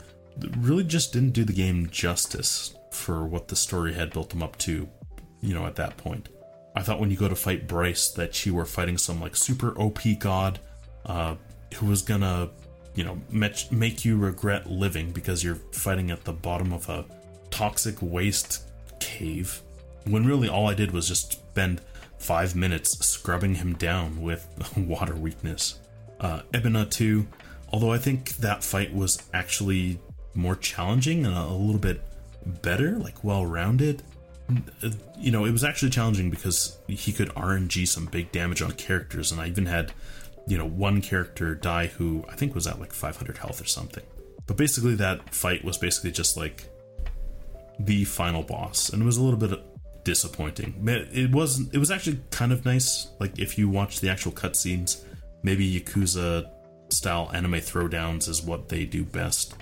[0.57, 4.57] really just didn't do the game justice for what the story had built them up
[4.59, 4.87] to,
[5.41, 6.29] you know, at that point.
[6.75, 9.79] I thought when you go to fight Bryce that you were fighting some like super
[9.79, 10.59] OP god
[11.05, 11.35] uh,
[11.75, 12.49] who was gonna,
[12.95, 17.05] you know, make you regret living because you're fighting at the bottom of a
[17.49, 18.69] toxic waste
[18.99, 19.61] cave.
[20.05, 21.81] When really all I did was just spend
[22.19, 24.45] five minutes scrubbing him down with
[24.77, 25.79] water weakness
[26.19, 27.27] uh, Ebina 2,
[27.71, 29.99] although I think that fight was actually
[30.33, 32.01] more challenging and a, little bit
[32.61, 34.03] better, like well rounded.
[35.17, 39.31] You know, it was actually challenging because he could RNG some big damage on characters,
[39.31, 39.91] and I even had,
[40.47, 44.03] you know, one character die who I think was at like 500 health or something.
[44.45, 46.65] But basically, that fight was basically just like
[47.79, 49.59] the final boss, and it was a little bit
[50.03, 50.87] disappointing.
[50.87, 53.07] It was it was actually kind of nice.
[53.19, 55.03] Like if you watch the actual cutscenes,
[55.41, 56.49] maybe Yakuza
[56.89, 59.55] style anime throwdowns is what they do best.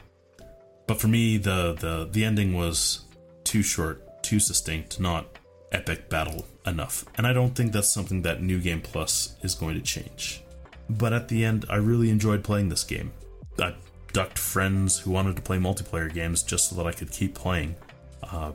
[0.87, 3.05] But for me, the, the, the ending was
[3.43, 5.37] too short, too succinct, not
[5.71, 7.05] epic battle enough.
[7.15, 10.43] And I don't think that's something that New Game Plus is going to change.
[10.89, 13.11] But at the end, I really enjoyed playing this game.
[13.59, 13.75] I
[14.11, 17.75] ducked friends who wanted to play multiplayer games just so that I could keep playing.
[18.21, 18.51] Uh,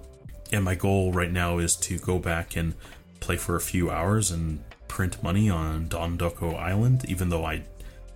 [0.53, 2.75] and my goal right now is to go back and
[3.21, 7.63] play for a few hours and print money on Dondoko Island, even though I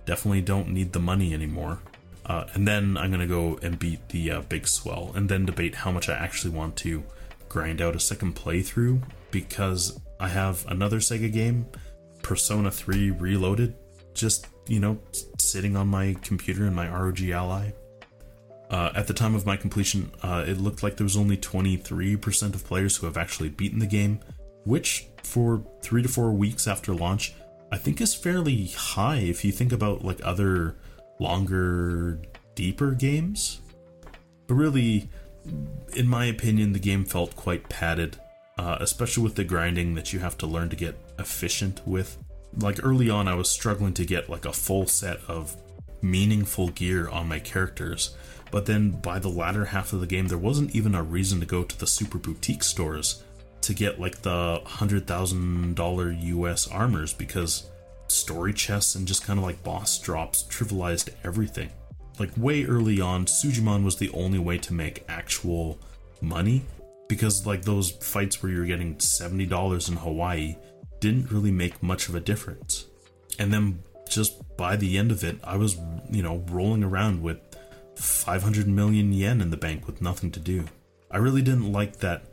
[0.05, 1.79] definitely don't need the money anymore.
[2.25, 5.75] Uh, and then I'm gonna go and beat the uh, big swell, and then debate
[5.75, 7.03] how much I actually want to
[7.53, 8.99] grind out a second playthrough
[9.29, 11.67] because I have another Sega game,
[12.23, 13.75] Persona 3 Reloaded,
[14.15, 14.97] just you know
[15.37, 17.71] sitting on my computer in my ROG Ally.
[18.71, 22.55] Uh, at the time of my completion, uh, it looked like there was only 23%
[22.55, 24.19] of players who have actually beaten the game,
[24.63, 27.35] which for three to four weeks after launch,
[27.71, 30.75] I think is fairly high if you think about like other
[31.19, 32.19] longer,
[32.55, 33.61] deeper games.
[34.47, 35.07] But really,
[35.95, 38.17] in my opinion, the game felt quite padded,
[38.57, 42.17] uh, especially with the grinding that you have to learn to get efficient with.
[42.57, 45.55] Like early on, I was struggling to get like a full set of
[46.01, 48.15] meaningful gear on my characters,
[48.51, 51.45] but then by the latter half of the game, there wasn't even a reason to
[51.45, 53.23] go to the super boutique stores
[53.61, 57.69] to get like the hundred thousand dollar US armors because
[58.07, 61.71] story chests and just kind of like boss drops trivialized everything.
[62.19, 65.79] Like way early on, Sujimon was the only way to make actual
[66.21, 66.63] money
[67.07, 70.55] because like those fights where you're getting seventy dollars in Hawaii
[70.99, 72.85] didn't really make much of a difference.
[73.39, 75.77] And then just by the end of it, I was
[76.09, 77.39] you know rolling around with
[77.95, 80.65] 500 million yen in the bank with nothing to do.
[81.11, 82.23] I really didn't like that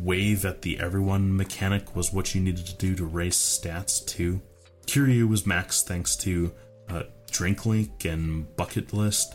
[0.00, 4.40] wave at the everyone mechanic was what you needed to do to raise stats too.
[4.86, 6.52] Kiryu was max thanks to
[6.88, 9.34] uh, Drink Link and Bucket List,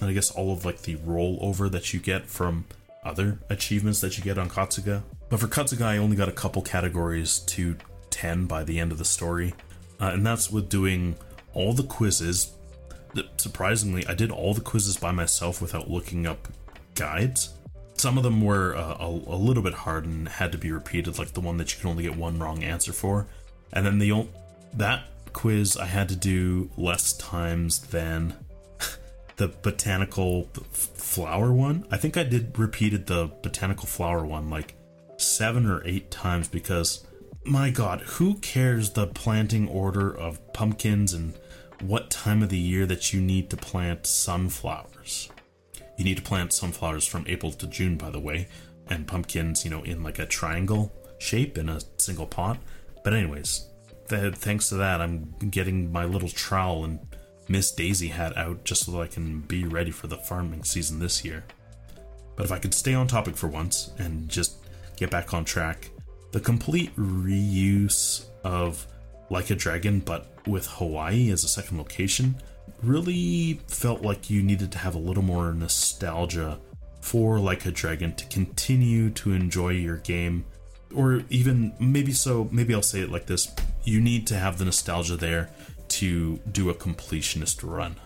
[0.00, 2.66] and I guess all of like the rollover that you get from
[3.04, 5.02] other achievements that you get on Kasuga.
[5.28, 7.76] But for Kasuga, I only got a couple categories to
[8.10, 9.54] 10 by the end of the story,
[10.00, 11.16] uh, and that's with doing
[11.54, 12.52] all the quizzes.
[13.38, 16.48] Surprisingly, I did all the quizzes by myself without looking up
[16.94, 17.54] guides.
[17.94, 21.18] Some of them were uh, a, a, little bit hard and had to be repeated,
[21.18, 23.26] like the one that you can only get one wrong answer for.
[23.72, 24.26] And then the
[24.74, 25.04] that
[25.36, 28.34] quiz I had to do less times than
[29.36, 31.86] the botanical flower one.
[31.90, 34.76] I think I did repeated the botanical flower one like
[35.18, 37.06] seven or eight times because
[37.44, 41.34] my god, who cares the planting order of pumpkins and
[41.82, 45.28] what time of the year that you need to plant sunflowers?
[45.98, 48.48] You need to plant sunflowers from April to June, by the way,
[48.86, 52.56] and pumpkins, you know, in like a triangle shape in a single pot.
[53.04, 53.68] But anyways,
[54.08, 56.98] th- thanks to that, I'm getting my little trowel and
[57.48, 60.98] Miss Daisy hat out just so that I can be ready for the farming season
[60.98, 61.44] this year.
[62.34, 64.56] But if I could stay on topic for once and just
[64.96, 65.90] get back on track,
[66.32, 68.86] the complete reuse of
[69.30, 72.36] Like a Dragon but with Hawaii as a second location
[72.82, 76.58] really felt like you needed to have a little more nostalgia
[77.00, 80.44] for Like a Dragon to continue to enjoy your game.
[80.94, 83.46] Or even maybe so, maybe I'll say it like this
[83.86, 85.48] you need to have the nostalgia there
[85.88, 87.96] to do a completionist run.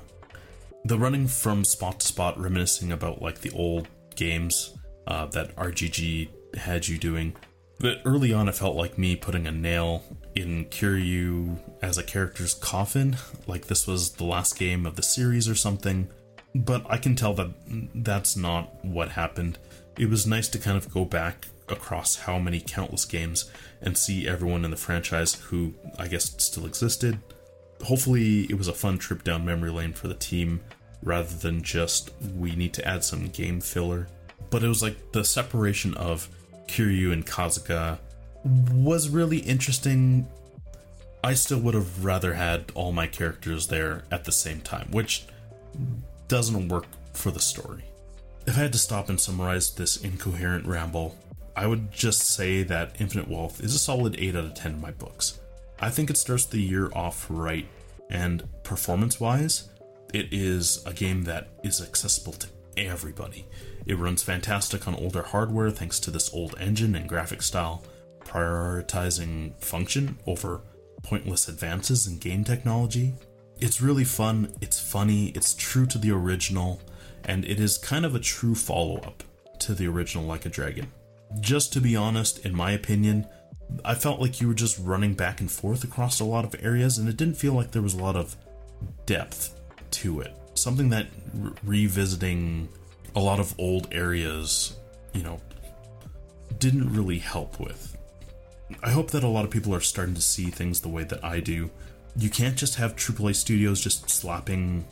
[0.84, 4.76] The running from spot to spot, reminiscing about like the old games
[5.06, 7.34] uh, that RGG had you doing.
[7.78, 10.04] But early on, it felt like me putting a nail
[10.34, 13.16] in Kiryu as a character's coffin,
[13.46, 16.08] like this was the last game of the series or something.
[16.54, 17.50] But I can tell that
[17.94, 19.58] that's not what happened.
[19.98, 23.50] It was nice to kind of go back across how many countless games
[23.80, 27.18] and see everyone in the franchise who I guess still existed.
[27.82, 30.60] Hopefully, it was a fun trip down memory lane for the team
[31.02, 34.06] rather than just we need to add some game filler.
[34.50, 36.28] But it was like the separation of
[36.66, 37.98] Kiryu and Kasuga
[38.44, 40.28] was really interesting.
[41.22, 45.26] I still would have rather had all my characters there at the same time, which
[46.28, 47.84] doesn't work for the story.
[48.46, 51.16] If I had to stop and summarize this incoherent ramble,
[51.60, 54.80] I would just say that Infinite Wealth is a solid 8 out of 10 in
[54.80, 55.40] my books.
[55.78, 57.68] I think it starts the year off right,
[58.08, 59.68] and performance wise,
[60.14, 62.48] it is a game that is accessible to
[62.78, 63.46] everybody.
[63.84, 67.84] It runs fantastic on older hardware thanks to this old engine and graphic style,
[68.20, 70.62] prioritizing function over
[71.02, 73.12] pointless advances in game technology.
[73.58, 76.80] It's really fun, it's funny, it's true to the original,
[77.22, 79.22] and it is kind of a true follow up
[79.58, 80.90] to the original Like a Dragon.
[81.38, 83.26] Just to be honest, in my opinion,
[83.84, 86.98] I felt like you were just running back and forth across a lot of areas,
[86.98, 88.36] and it didn't feel like there was a lot of
[89.06, 89.60] depth
[89.92, 90.32] to it.
[90.54, 92.68] Something that re- revisiting
[93.14, 94.76] a lot of old areas,
[95.12, 95.40] you know,
[96.58, 97.96] didn't really help with.
[98.82, 101.24] I hope that a lot of people are starting to see things the way that
[101.24, 101.70] I do.
[102.16, 104.84] You can't just have AAA studios just slapping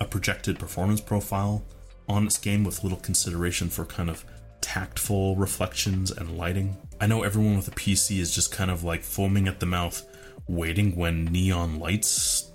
[0.00, 1.64] a projected performance profile
[2.08, 4.24] on its game with little consideration for kind of
[4.66, 6.76] tactful reflections and lighting.
[7.00, 10.04] I know everyone with a PC is just kind of like foaming at the mouth,
[10.48, 12.50] waiting when neon lights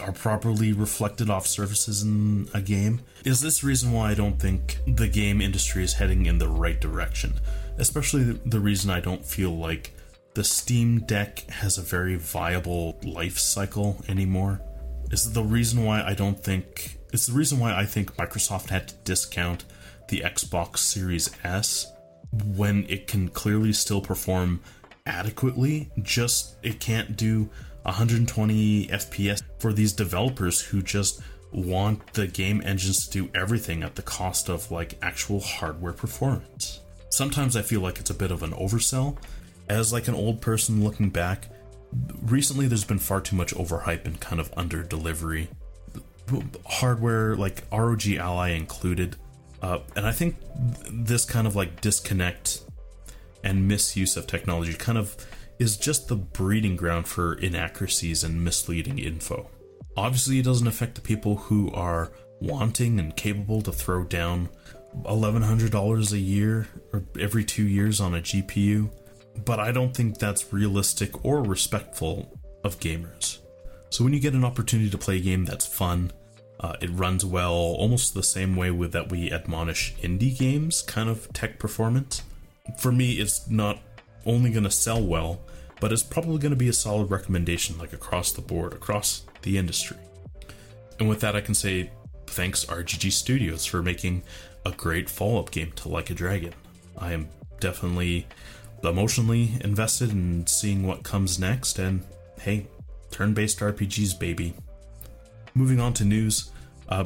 [0.00, 3.02] are properly reflected off surfaces in a game.
[3.26, 6.80] Is this reason why I don't think the game industry is heading in the right
[6.80, 7.34] direction?
[7.76, 9.92] Especially the reason I don't feel like
[10.32, 14.62] the Steam Deck has a very viable life cycle anymore.
[15.10, 18.88] Is the reason why I don't think it's the reason why I think Microsoft had
[18.88, 19.66] to discount
[20.08, 21.92] the Xbox Series S
[22.56, 24.60] when it can clearly still perform
[25.06, 27.48] adequately, just it can't do
[27.82, 31.20] 120 FPS for these developers who just
[31.52, 36.80] want the game engines to do everything at the cost of like actual hardware performance.
[37.10, 39.16] Sometimes I feel like it's a bit of an oversell.
[39.68, 41.48] As like an old person looking back,
[42.22, 45.48] recently there's been far too much overhype and kind of under delivery.
[46.66, 49.16] Hardware like ROG Ally included
[49.64, 50.36] uh, and I think
[50.90, 52.60] this kind of like disconnect
[53.42, 55.16] and misuse of technology kind of
[55.58, 59.48] is just the breeding ground for inaccuracies and misleading info.
[59.96, 64.50] Obviously, it doesn't affect the people who are wanting and capable to throw down
[65.02, 68.90] $1,100 a year or every two years on a GPU,
[69.46, 73.38] but I don't think that's realistic or respectful of gamers.
[73.88, 76.10] So, when you get an opportunity to play a game that's fun,
[76.64, 81.10] uh, it runs well, almost the same way with that we admonish indie games kind
[81.10, 82.22] of tech performance.
[82.78, 83.80] For me, it's not
[84.24, 85.40] only going to sell well,
[85.78, 89.58] but it's probably going to be a solid recommendation, like across the board, across the
[89.58, 89.98] industry.
[90.98, 91.90] And with that, I can say
[92.28, 94.22] thanks RGG Studios for making
[94.64, 96.54] a great follow up game to Like a Dragon.
[96.96, 97.28] I am
[97.60, 98.26] definitely
[98.82, 102.02] emotionally invested in seeing what comes next, and
[102.40, 102.68] hey,
[103.10, 104.54] turn based RPGs, baby
[105.54, 106.50] moving on to news,
[106.88, 107.04] uh,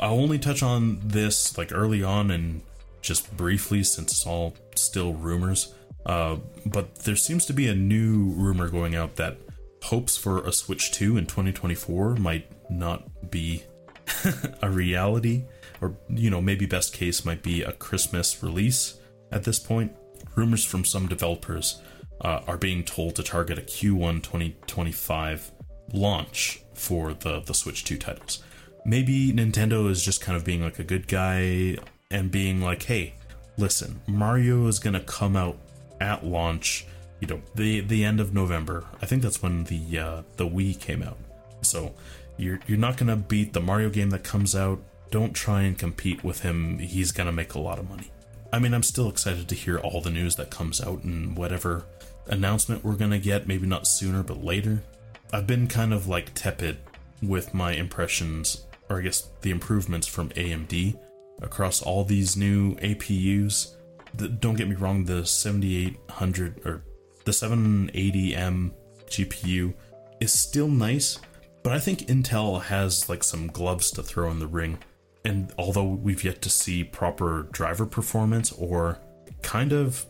[0.00, 2.62] I'll only touch on this like early on and
[3.00, 5.74] just briefly since it's all still rumors.
[6.06, 9.38] Uh, but there seems to be a new rumor going out that
[9.82, 13.62] hopes for a Switch 2 in 2024 might not be
[14.62, 15.44] a reality,
[15.80, 18.98] or, you know, maybe best case might be a Christmas release
[19.30, 19.92] at this point.
[20.34, 21.80] Rumors from some developers
[22.20, 25.52] uh, are being told to target a Q1 2025
[25.92, 28.42] launch for the the Switch 2 titles.
[28.86, 31.76] Maybe Nintendo is just kind of being like a good guy
[32.10, 33.14] and being like, "Hey,
[33.56, 35.58] listen, Mario is to come out
[36.00, 36.86] at launch,
[37.20, 38.84] you know, the the end of November.
[39.00, 41.18] I think that's when the uh, the Wii came out.
[41.62, 41.94] So,
[42.36, 44.82] You're you're not gonna beat the Mario game that comes out.
[45.10, 46.78] Don't try and compete with him.
[46.78, 48.10] He's gonna make a lot of money.
[48.52, 51.84] I mean, I'm still excited to hear all the news that comes out and whatever
[52.26, 53.46] announcement we're gonna get.
[53.46, 54.82] Maybe not sooner, but later.
[55.32, 56.78] I've been kind of like tepid
[57.22, 60.98] with my impressions, or I guess the improvements from AMD
[61.42, 63.76] across all these new APUs.
[64.14, 66.84] The, don't get me wrong, the 7800 or
[67.24, 68.72] the 780M
[69.06, 69.74] GPU
[70.20, 71.18] is still nice,
[71.62, 74.78] but I think Intel has like some gloves to throw in the ring.
[75.24, 78.98] And although we've yet to see proper driver performance or
[79.42, 80.04] kind of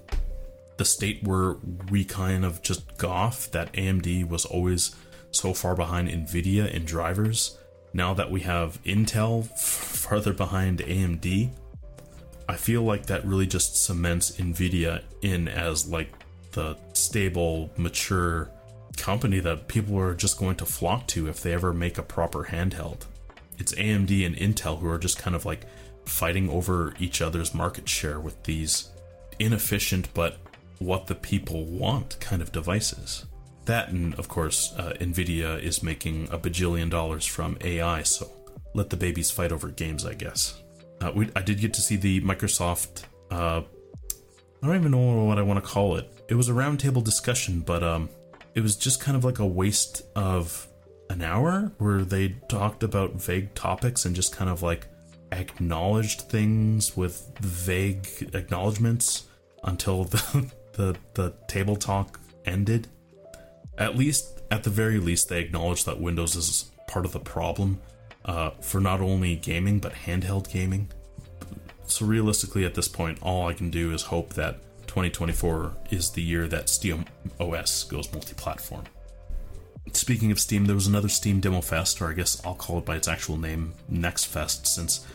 [0.77, 1.57] the state where
[1.91, 4.97] we kind of just goff that AMD was always
[5.31, 7.59] so far behind Nvidia in drivers,
[7.95, 11.51] now that we have Intel farther behind AMD,
[12.49, 16.13] I feel like that really just cements Nvidia in as like
[16.53, 18.51] the stable, mature
[18.97, 22.45] company that people are just going to flock to if they ever make a proper
[22.45, 23.07] handheld.
[23.59, 25.65] It's AMD and Intel who are just kind of like
[26.05, 28.91] fighting over each other's market share with these
[29.39, 30.39] inefficient but
[30.81, 33.25] what the people want kind of devices.
[33.67, 38.31] That, and of course, uh, Nvidia is making a bajillion dollars from AI, so
[38.75, 40.61] let the babies fight over games, I guess.
[41.01, 43.05] Uh, we, I did get to see the Microsoft.
[43.31, 43.63] Uh,
[44.63, 46.11] I don't even know what I want to call it.
[46.29, 48.09] It was a roundtable discussion, but um,
[48.55, 50.67] it was just kind of like a waste of
[51.11, 54.87] an hour where they talked about vague topics and just kind of like
[55.33, 59.25] acknowledged things with vague acknowledgments
[59.65, 62.89] until the the, the table talk ended.
[63.79, 67.81] At least, at the very least, they acknowledge that Windows is part of the problem
[68.25, 70.89] uh, for not only gaming but handheld gaming.
[71.87, 76.23] So realistically, at this point, all I can do is hope that 2024 is the
[76.23, 77.05] year that Steam
[77.41, 78.85] OS goes multi-platform.
[79.93, 82.85] Speaking of Steam, there was another Steam Demo Fest, or I guess I'll call it
[82.85, 85.07] by its actual name, Next Fest, since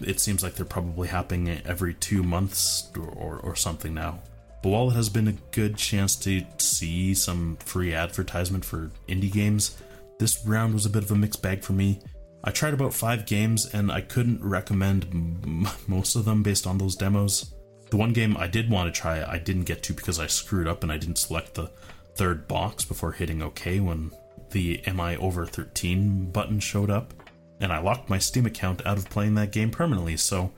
[0.00, 4.20] it seems like they're probably happening every two months or, or, or something now.
[4.66, 9.30] But while it has been a good chance to see some free advertisement for indie
[9.30, 9.80] games,
[10.18, 12.00] this round was a bit of a mixed bag for me.
[12.42, 16.78] I tried about five games and I couldn't recommend m- most of them based on
[16.78, 17.54] those demos.
[17.90, 20.66] The one game I did want to try, I didn't get to because I screwed
[20.66, 21.70] up and I didn't select the
[22.16, 24.10] third box before hitting OK when
[24.50, 27.14] the Am I Over 13 button showed up.
[27.60, 30.50] And I locked my Steam account out of playing that game permanently, so,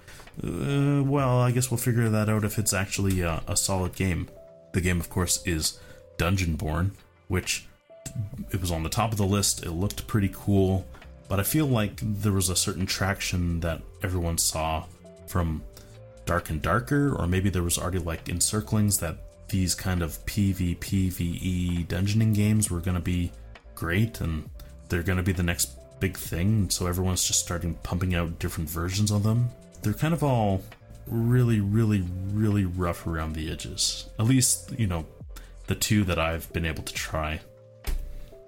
[0.42, 0.48] uh,
[1.18, 4.28] well, I guess we'll figure that out if it's actually a, a solid game.
[4.72, 5.80] The game, of course, is
[6.16, 6.92] Dungeonborn,
[7.26, 7.66] which
[8.52, 9.66] it was on the top of the list.
[9.66, 10.86] It looked pretty cool,
[11.28, 14.84] but I feel like there was a certain traction that everyone saw
[15.26, 15.60] from
[16.24, 19.16] Dark and Darker, or maybe there was already like encirclings that
[19.48, 23.32] these kind of PvPvE dungeoning games were going to be
[23.74, 24.48] great and
[24.88, 26.70] they're going to be the next big thing.
[26.70, 29.48] So everyone's just starting pumping out different versions of them.
[29.82, 30.62] They're kind of all
[31.10, 34.08] really, really, really rough around the edges.
[34.18, 35.06] At least, you know,
[35.66, 37.40] the two that I've been able to try.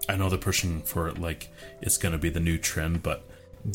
[0.09, 1.49] I know they're pushing for it like
[1.81, 3.25] it's going to be the new trend, but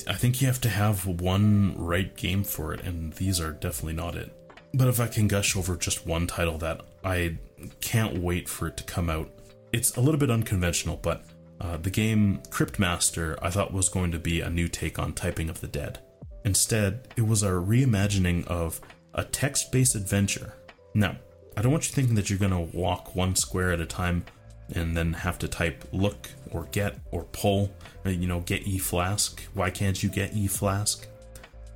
[0.08, 3.94] I think you have to have one right game for it, and these are definitely
[3.94, 4.34] not it.
[4.74, 7.38] But if I can gush over just one title that I
[7.82, 9.30] can't wait for it to come out,
[9.72, 11.24] it's a little bit unconventional, but
[11.62, 15.50] uh, the game Cryptmaster I thought was going to be a new take on Typing
[15.50, 16.00] of the Dead.
[16.46, 18.80] Instead, it was a reimagining of
[19.14, 20.54] a text based adventure.
[20.94, 21.18] Now,
[21.58, 24.26] I don't want you thinking that you're going to walk one square at a time
[24.74, 27.74] and then have to type look or get or pull,
[28.06, 29.42] you know, get E Flask.
[29.54, 31.08] Why can't you get E Flask?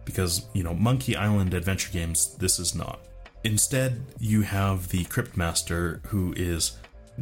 [0.05, 2.99] Because, you know, Monkey Island adventure games, this is not.
[3.43, 6.77] Instead, you have the Crypt Master who is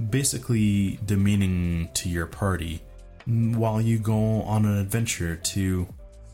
[0.09, 2.81] basically demeaning to your party
[3.25, 5.87] while you go on an adventure to,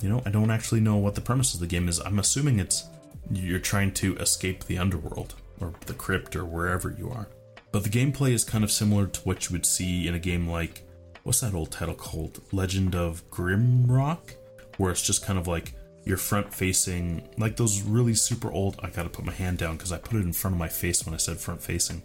[0.03, 1.99] you know, I don't actually know what the premise of the game is.
[1.99, 2.87] I'm assuming it's
[3.31, 7.29] you're trying to escape the underworld or the crypt or wherever you are.
[7.71, 10.47] But the gameplay is kind of similar to what you would see in a game
[10.47, 10.85] like
[11.23, 12.41] what's that old title called?
[12.51, 14.35] Legend of Grimrock,
[14.75, 15.73] where it's just kind of like
[16.03, 18.77] you're front facing, like those really super old.
[18.83, 21.05] I gotta put my hand down because I put it in front of my face
[21.05, 22.03] when I said front facing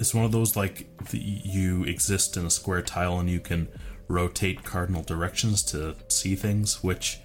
[0.00, 3.68] it's one of those like the, you exist in a square tile and you can
[4.08, 7.20] rotate cardinal directions to see things which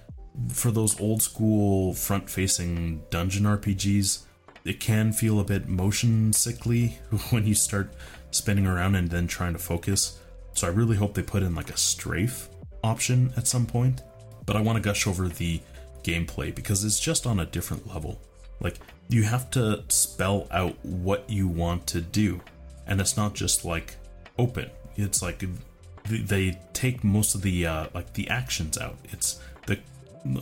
[0.49, 4.23] for those old school front facing dungeon rpgs
[4.63, 6.97] it can feel a bit motion sickly
[7.29, 7.93] when you start
[8.31, 10.19] spinning around and then trying to focus
[10.53, 12.49] so i really hope they put in like a strafe
[12.83, 14.01] option at some point
[14.45, 15.59] but i want to gush over the
[16.03, 18.19] gameplay because it's just on a different level
[18.59, 18.79] like
[19.09, 22.39] you have to spell out what you want to do
[22.88, 23.95] and it's not just like
[24.38, 24.69] open.
[24.95, 25.43] It's like
[26.07, 28.97] they take most of the uh, like the actions out.
[29.05, 29.39] It's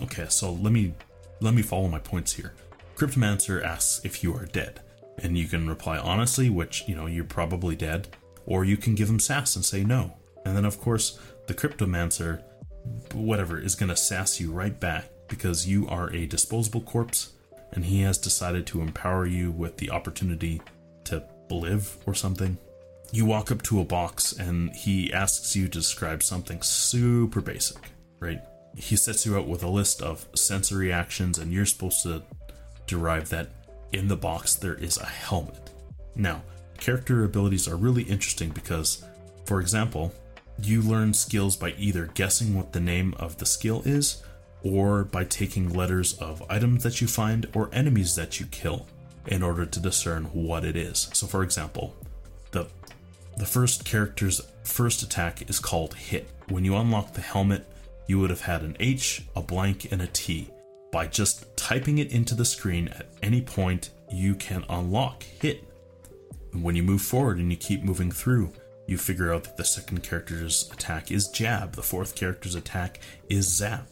[0.03, 0.25] okay.
[0.29, 0.93] So let me
[1.41, 2.53] let me follow my points here.
[2.95, 4.81] Cryptomancer asks if you are dead,
[5.17, 8.09] and you can reply honestly, which you know you're probably dead,
[8.45, 10.13] or you can give him sass and say no.
[10.45, 12.43] And then of course the Cryptomancer,
[13.13, 17.33] whatever, is gonna sass you right back because you are a disposable corpse,
[17.71, 20.61] and he has decided to empower you with the opportunity
[21.05, 22.57] to live or something
[23.13, 27.77] you walk up to a box and he asks you to describe something super basic,
[28.19, 28.41] right?
[28.75, 32.23] He sets you out with a list of sensory actions, and you're supposed to
[32.87, 33.49] derive that
[33.91, 35.69] in the box there is a helmet.
[36.15, 36.43] Now,
[36.77, 39.05] character abilities are really interesting because,
[39.45, 40.13] for example,
[40.61, 44.23] you learn skills by either guessing what the name of the skill is
[44.63, 48.87] or by taking letters of items that you find or enemies that you kill
[49.27, 51.09] in order to discern what it is.
[51.13, 51.95] So, for example,
[52.51, 52.67] the
[53.37, 56.29] the first character's first attack is called Hit.
[56.49, 57.67] When you unlock the helmet,
[58.07, 60.49] you would have had an H, a blank, and a T.
[60.91, 65.63] By just typing it into the screen at any point, you can unlock Hit.
[66.51, 68.53] And when you move forward and you keep moving through,
[68.87, 72.99] you figure out that the second character's attack is Jab, the fourth character's attack
[73.29, 73.87] is Zap.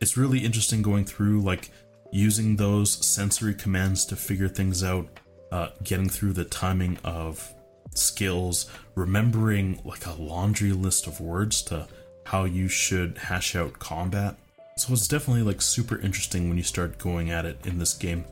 [0.00, 1.70] It's really interesting going through, like,
[2.12, 5.08] using those sensory commands to figure things out,
[5.52, 7.52] uh, getting through the timing of
[7.94, 11.86] skills, remembering like a laundry list of words to
[12.26, 14.36] how you should hash out combat.
[14.76, 18.24] So it's definitely like super interesting when you start going at it in this game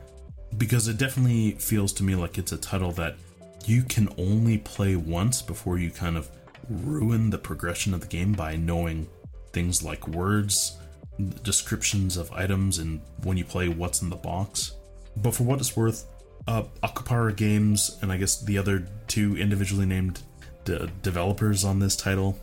[0.59, 3.15] because it definitely feels to me like it's a title that
[3.67, 6.29] you can only play once before you kind of
[6.69, 9.07] ruin the progression of the game by knowing
[9.53, 10.77] things like words,
[11.43, 14.73] descriptions of items, and when you play what's in the box.
[15.17, 16.07] But for what it's worth,
[16.49, 20.21] uh, Akupara Games and I guess the other two individually named
[20.65, 22.39] de- developers on this title,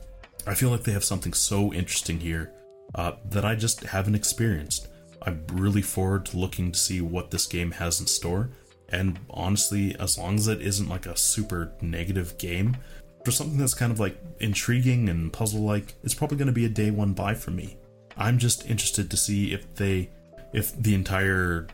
[0.48, 2.52] I feel like they have something so interesting here
[2.96, 4.88] uh, that I just haven't experienced.
[5.22, 8.50] I'm really forward to looking to see what this game has in store.
[8.90, 12.78] And honestly, as long as it isn't like a super negative game,
[13.24, 16.66] for something that's kind of like intriguing and puzzle like, it's probably going to be
[16.66, 17.78] a day one buy for me.
[18.18, 20.10] I'm just interested to see if they,
[20.54, 21.68] if the entire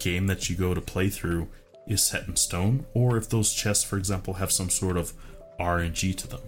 [0.00, 1.48] game that you go to play through
[1.86, 5.12] is set in stone, or if those chests, for example, have some sort of
[5.60, 6.40] RNG to them.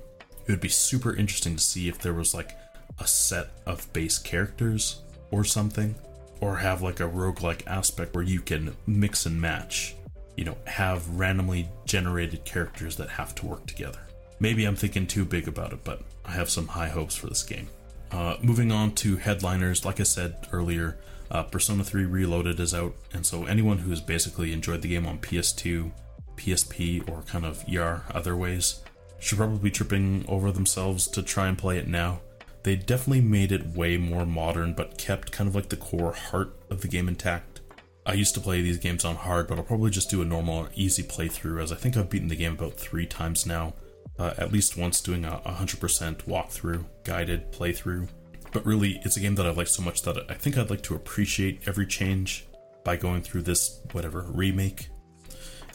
[0.46, 2.56] It would be super interesting to see if there was like
[3.00, 5.94] a set of base characters or something,
[6.40, 9.96] or have like a roguelike aspect where you can mix and match,
[10.36, 13.98] you know, have randomly generated characters that have to work together.
[14.38, 17.42] Maybe I'm thinking too big about it, but I have some high hopes for this
[17.42, 17.68] game.
[18.12, 20.98] Uh, moving on to headliners, like I said earlier,
[21.30, 25.18] uh, Persona 3 Reloaded is out, and so anyone who's basically enjoyed the game on
[25.18, 25.90] PS2,
[26.36, 28.84] PSP, or kind of ER other ways
[29.18, 32.20] should probably be tripping over themselves to try and play it now.
[32.62, 36.56] They definitely made it way more modern, but kept kind of like the core heart
[36.68, 37.60] of the game intact.
[38.04, 40.68] I used to play these games on hard, but I'll probably just do a normal,
[40.74, 43.74] easy playthrough, as I think I've beaten the game about three times now.
[44.18, 48.08] Uh, at least once doing a 100% walkthrough, guided playthrough.
[48.52, 50.82] But really, it's a game that I like so much that I think I'd like
[50.84, 52.46] to appreciate every change
[52.84, 54.88] by going through this, whatever, remake.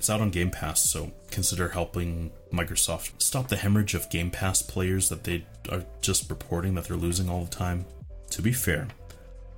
[0.01, 4.63] It's out on Game Pass, so consider helping Microsoft stop the hemorrhage of Game Pass
[4.63, 7.85] players that they are just reporting that they're losing all the time.
[8.31, 8.87] To be fair,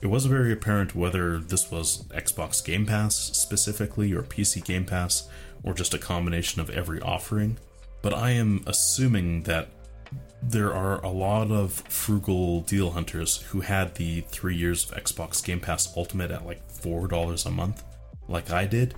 [0.01, 5.29] it wasn't very apparent whether this was Xbox Game Pass specifically or PC Game Pass
[5.63, 7.57] or just a combination of every offering,
[8.01, 9.69] but I am assuming that
[10.41, 15.41] there are a lot of frugal deal hunters who had the three years of Xbox
[15.41, 17.85] Game Pass Ultimate at like $4 a month,
[18.27, 18.93] like I did,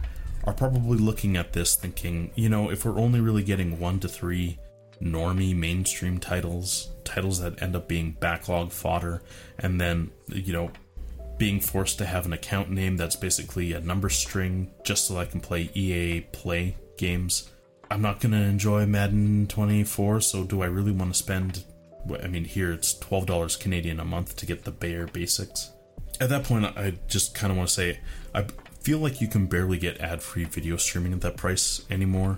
[0.45, 4.07] are probably looking at this thinking, you know, if we're only really getting one to
[4.07, 4.59] three
[5.01, 9.21] normie mainstream titles, titles that end up being backlog fodder,
[9.59, 10.71] and then, you know,
[11.37, 15.25] being forced to have an account name that's basically a number string just so I
[15.25, 17.49] can play EA Play games
[17.89, 21.63] I'm not going to enjoy Madden 24, so do I really want to spend?
[22.21, 25.71] I mean, here it's $12 Canadian a month to get the bare basics.
[26.19, 27.99] At that point, I just kind of want to say
[28.33, 28.45] I
[28.85, 32.37] feel like you can barely get ad free video streaming at that price anymore.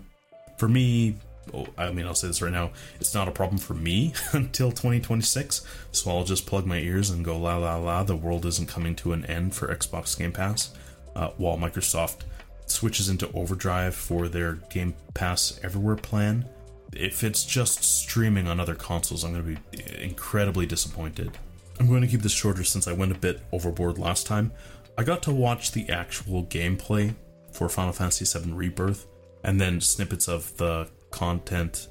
[0.57, 1.17] For me,
[1.53, 2.71] oh, I mean, I'll say this right now,
[3.01, 7.25] it's not a problem for me until 2026, so I'll just plug my ears and
[7.25, 10.73] go la la la, the world isn't coming to an end for Xbox Game Pass,
[11.17, 12.21] uh, while Microsoft
[12.65, 16.47] switches into overdrive for their Game Pass Everywhere plan.
[16.93, 21.37] If it's just streaming on other consoles, I'm going to be incredibly disappointed.
[21.79, 24.51] I'm going to keep this shorter since I went a bit overboard last time.
[24.99, 27.13] I got to watch the actual gameplay
[27.51, 29.05] for Final Fantasy VII Rebirth
[29.43, 31.87] and then snippets of the content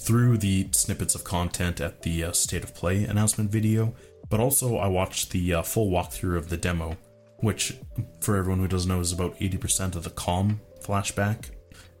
[0.00, 3.94] through the snippets of content at the uh, State of Play announcement video,
[4.28, 6.96] but also I watched the uh, full walkthrough of the demo,
[7.38, 7.76] which,
[8.20, 11.50] for everyone who doesn't know, is about 80% of the calm flashback.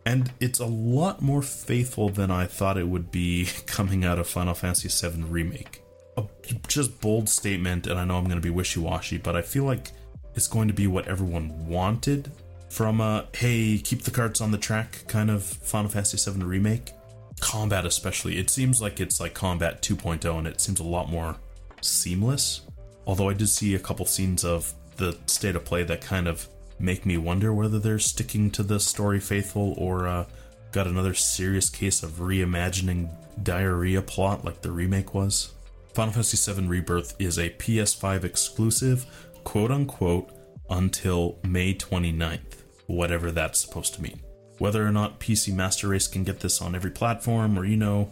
[0.04, 4.28] And it's a lot more faithful than I thought it would be coming out of
[4.28, 5.82] Final Fantasy VII Remake.
[6.16, 6.24] A
[6.66, 9.64] just bold statement, and I know I'm going to be wishy washy, but I feel
[9.64, 9.90] like
[10.36, 12.30] it's going to be what everyone wanted
[12.68, 16.92] from a hey, keep the carts on the track kind of Final Fantasy VII Remake.
[17.40, 21.36] Combat, especially, it seems like it's like Combat 2.0, and it seems a lot more
[21.80, 22.62] seamless.
[23.06, 26.48] Although I did see a couple scenes of the state of play that kind of
[26.78, 30.24] make me wonder whether they're sticking to the story faithful or uh,
[30.72, 33.08] got another serious case of reimagining
[33.42, 35.52] diarrhea plot like the remake was.
[35.94, 39.06] Final Fantasy VII Rebirth is a PS5 exclusive,
[39.46, 40.32] quote unquote,
[40.68, 44.20] until May 29th, whatever that's supposed to mean.
[44.58, 48.10] Whether or not PC Master Race can get this on every platform, or you know,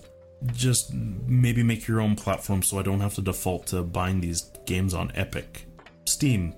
[0.53, 4.53] just maybe make your own platform so I don't have to default to buying these
[4.65, 5.67] games on Epic.
[6.07, 6.55] Steam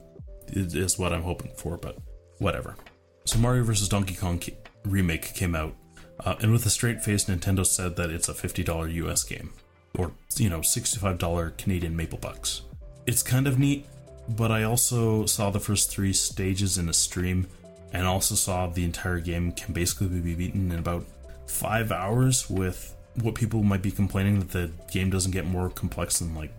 [0.49, 1.97] is what I'm hoping for, but
[2.39, 2.77] whatever.
[3.25, 3.89] So Mario vs.
[3.89, 4.43] Donkey Kong
[4.85, 5.75] remake came out,
[6.21, 9.55] uh, and with a straight face, Nintendo said that it's a $50 US game,
[9.97, 12.61] or you know, $65 Canadian maple bucks.
[13.07, 13.87] It's kind of neat,
[14.29, 17.47] but I also saw the first three stages in a stream,
[17.93, 21.05] and also saw the entire game can basically be beaten in about
[21.47, 26.19] five hours with what people might be complaining that the game doesn't get more complex
[26.19, 26.53] than like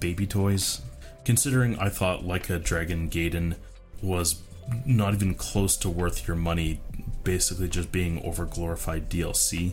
[0.00, 0.80] baby toys
[1.24, 3.56] Considering I thought Like a Dragon Gaiden
[4.02, 4.42] was
[4.84, 6.80] not even close to worth your money,
[7.22, 9.72] basically just being overglorified DLC.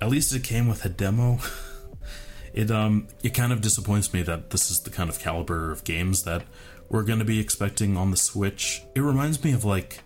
[0.00, 1.38] At least it came with a demo.
[2.54, 5.84] it um it kind of disappoints me that this is the kind of caliber of
[5.84, 6.44] games that
[6.88, 8.82] we're going to be expecting on the Switch.
[8.94, 10.00] It reminds me of like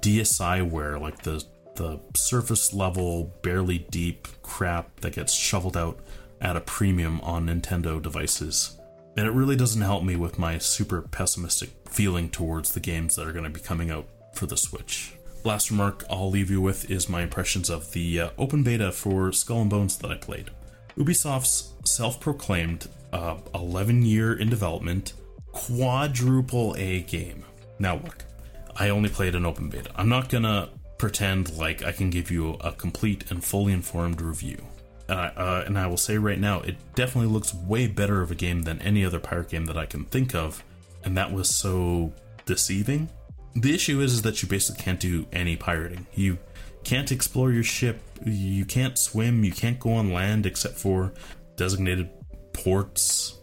[0.00, 1.44] DSiWare, like the
[1.76, 6.00] the surface level, barely deep crap that gets shoveled out
[6.40, 8.78] at a premium on Nintendo devices.
[9.16, 13.26] And it really doesn't help me with my super pessimistic feeling towards the games that
[13.26, 15.14] are going to be coming out for the Switch.
[15.44, 19.32] Last remark I'll leave you with is my impressions of the uh, open beta for
[19.32, 20.50] Skull and Bones that I played.
[20.96, 25.14] Ubisoft's self proclaimed 11 uh, year in development
[25.52, 27.44] quadruple A game.
[27.78, 28.24] Now, look,
[28.74, 29.90] I only played an open beta.
[29.96, 34.58] I'm not gonna pretend like I can give you a complete and fully informed review
[35.08, 38.62] uh, and I will say right now, it definitely looks way better of a game
[38.62, 40.64] than any other pirate game that I can think of,
[41.04, 42.12] and that was so
[42.44, 43.08] deceiving.
[43.54, 46.06] The issue is, is that you basically can't do any pirating.
[46.14, 46.38] You
[46.86, 51.12] can't explore your ship, you can't swim, you can't go on land except for
[51.56, 52.08] designated
[52.52, 53.40] ports,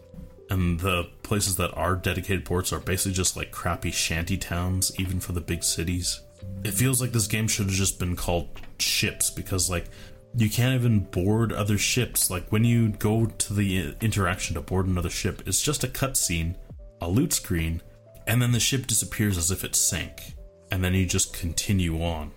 [0.48, 5.20] and the places that are dedicated ports are basically just like crappy shanty towns, even
[5.20, 6.22] for the big cities.
[6.64, 9.88] It feels like this game should have just been called Ships because, like,
[10.34, 12.30] you can't even board other ships.
[12.30, 15.88] Like when you go to the uh, interaction to board another ship, it's just a
[15.88, 16.56] cutscene,
[17.02, 17.82] a loot screen,
[18.26, 20.34] and then the ship disappears as if it sank,
[20.70, 22.32] and then you just continue on.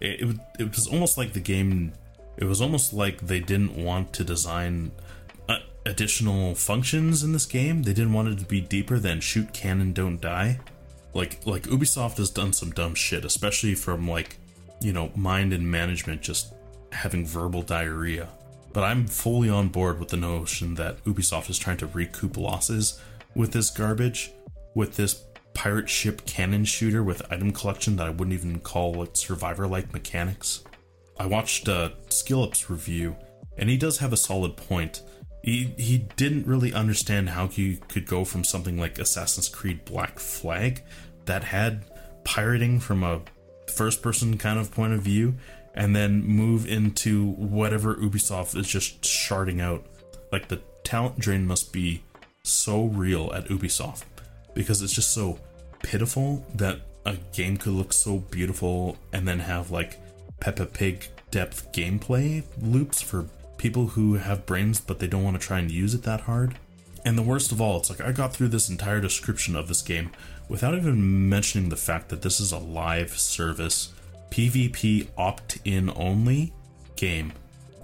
[0.00, 1.92] It, it, was almost like the game.
[2.36, 4.92] It was almost like they didn't want to design
[5.48, 7.82] uh, additional functions in this game.
[7.82, 10.60] They didn't want it to be deeper than shoot cannon don't die.
[11.12, 14.38] Like like Ubisoft has done some dumb shit, especially from like
[14.80, 16.54] you know mind and management just
[16.92, 18.28] having verbal diarrhea.
[18.72, 23.00] But I'm fully on board with the notion that Ubisoft is trying to recoup losses
[23.34, 24.30] with this garbage,
[24.74, 25.24] with this
[25.54, 29.92] pirate ship cannon shooter with item collection that I wouldn't even call like survivor like
[29.92, 30.64] mechanics.
[31.18, 33.16] I watched uh, Skillup's review,
[33.58, 35.02] and he does have a solid point.
[35.42, 40.18] He, he didn't really understand how you could go from something like Assassin's Creed Black
[40.18, 40.82] Flag
[41.24, 41.84] that had
[42.24, 43.22] pirating from a
[43.66, 45.34] first person kind of point of view
[45.74, 49.86] and then move into whatever Ubisoft is just sharding out.
[50.32, 52.02] Like the talent drain must be
[52.42, 54.04] so real at Ubisoft
[54.54, 55.38] because it's just so
[55.82, 59.98] pitiful that a game could look so beautiful and then have like
[60.40, 63.26] Peppa Pig depth gameplay loops for
[63.56, 66.56] people who have brains but they don't want to try and use it that hard.
[67.04, 69.80] And the worst of all, it's like I got through this entire description of this
[69.80, 70.10] game
[70.48, 73.92] without even mentioning the fact that this is a live service
[74.30, 76.52] PvP opt in only
[76.96, 77.32] game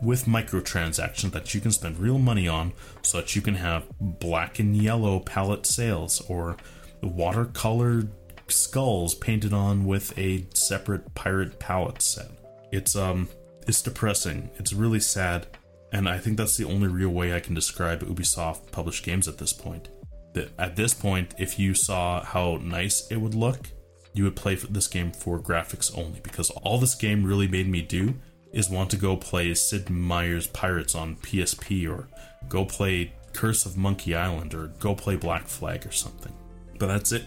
[0.03, 2.73] with microtransactions that you can spend real money on
[3.03, 6.57] so that you can have black and yellow palette sales or
[7.03, 8.03] watercolor
[8.49, 12.31] skulls painted on with a separate pirate palette set.
[12.73, 13.29] It's um
[13.67, 14.51] it's depressing.
[14.57, 15.47] It's really sad
[15.93, 19.39] and I think that's the only real way I can describe Ubisoft published games at
[19.39, 19.89] this point.
[20.35, 23.71] That at this point if you saw how nice it would look
[24.17, 27.83] you would play this game for graphics only because all this game really made me
[27.83, 28.15] do
[28.53, 32.09] is want to go play Sid Meier's Pirates on PSP or
[32.49, 36.33] go play Curse of Monkey Island or go play Black Flag or something.
[36.79, 37.25] But that's it.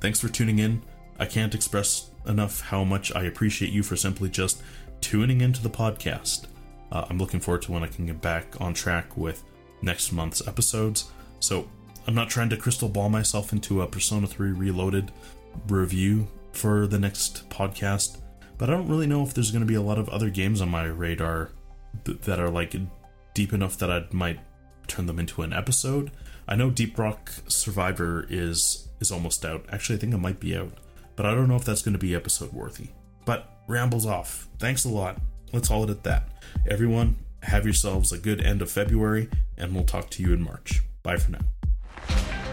[0.00, 0.82] Thanks for tuning in.
[1.18, 4.62] I can't express enough how much I appreciate you for simply just
[5.00, 6.46] tuning into the podcast.
[6.92, 9.42] Uh, I'm looking forward to when I can get back on track with
[9.82, 11.10] next month's episodes.
[11.40, 11.68] So
[12.06, 15.10] I'm not trying to crystal ball myself into a Persona 3 Reloaded
[15.68, 18.18] review for the next podcast,
[18.58, 20.60] but I don't really know if there's going to be a lot of other games
[20.60, 21.50] on my radar
[22.04, 22.74] th- that are like
[23.34, 24.40] deep enough that I might
[24.86, 26.10] turn them into an episode.
[26.48, 29.64] I know Deep Rock Survivor is is almost out.
[29.70, 30.72] Actually, I think it might be out,
[31.16, 32.88] but I don't know if that's going to be episode worthy.
[33.24, 34.48] But rambles off.
[34.58, 35.20] Thanks a lot.
[35.52, 36.28] Let's hold it at that.
[36.68, 40.82] Everyone, have yourselves a good end of February, and we'll talk to you in March.
[41.02, 42.45] Bye for now.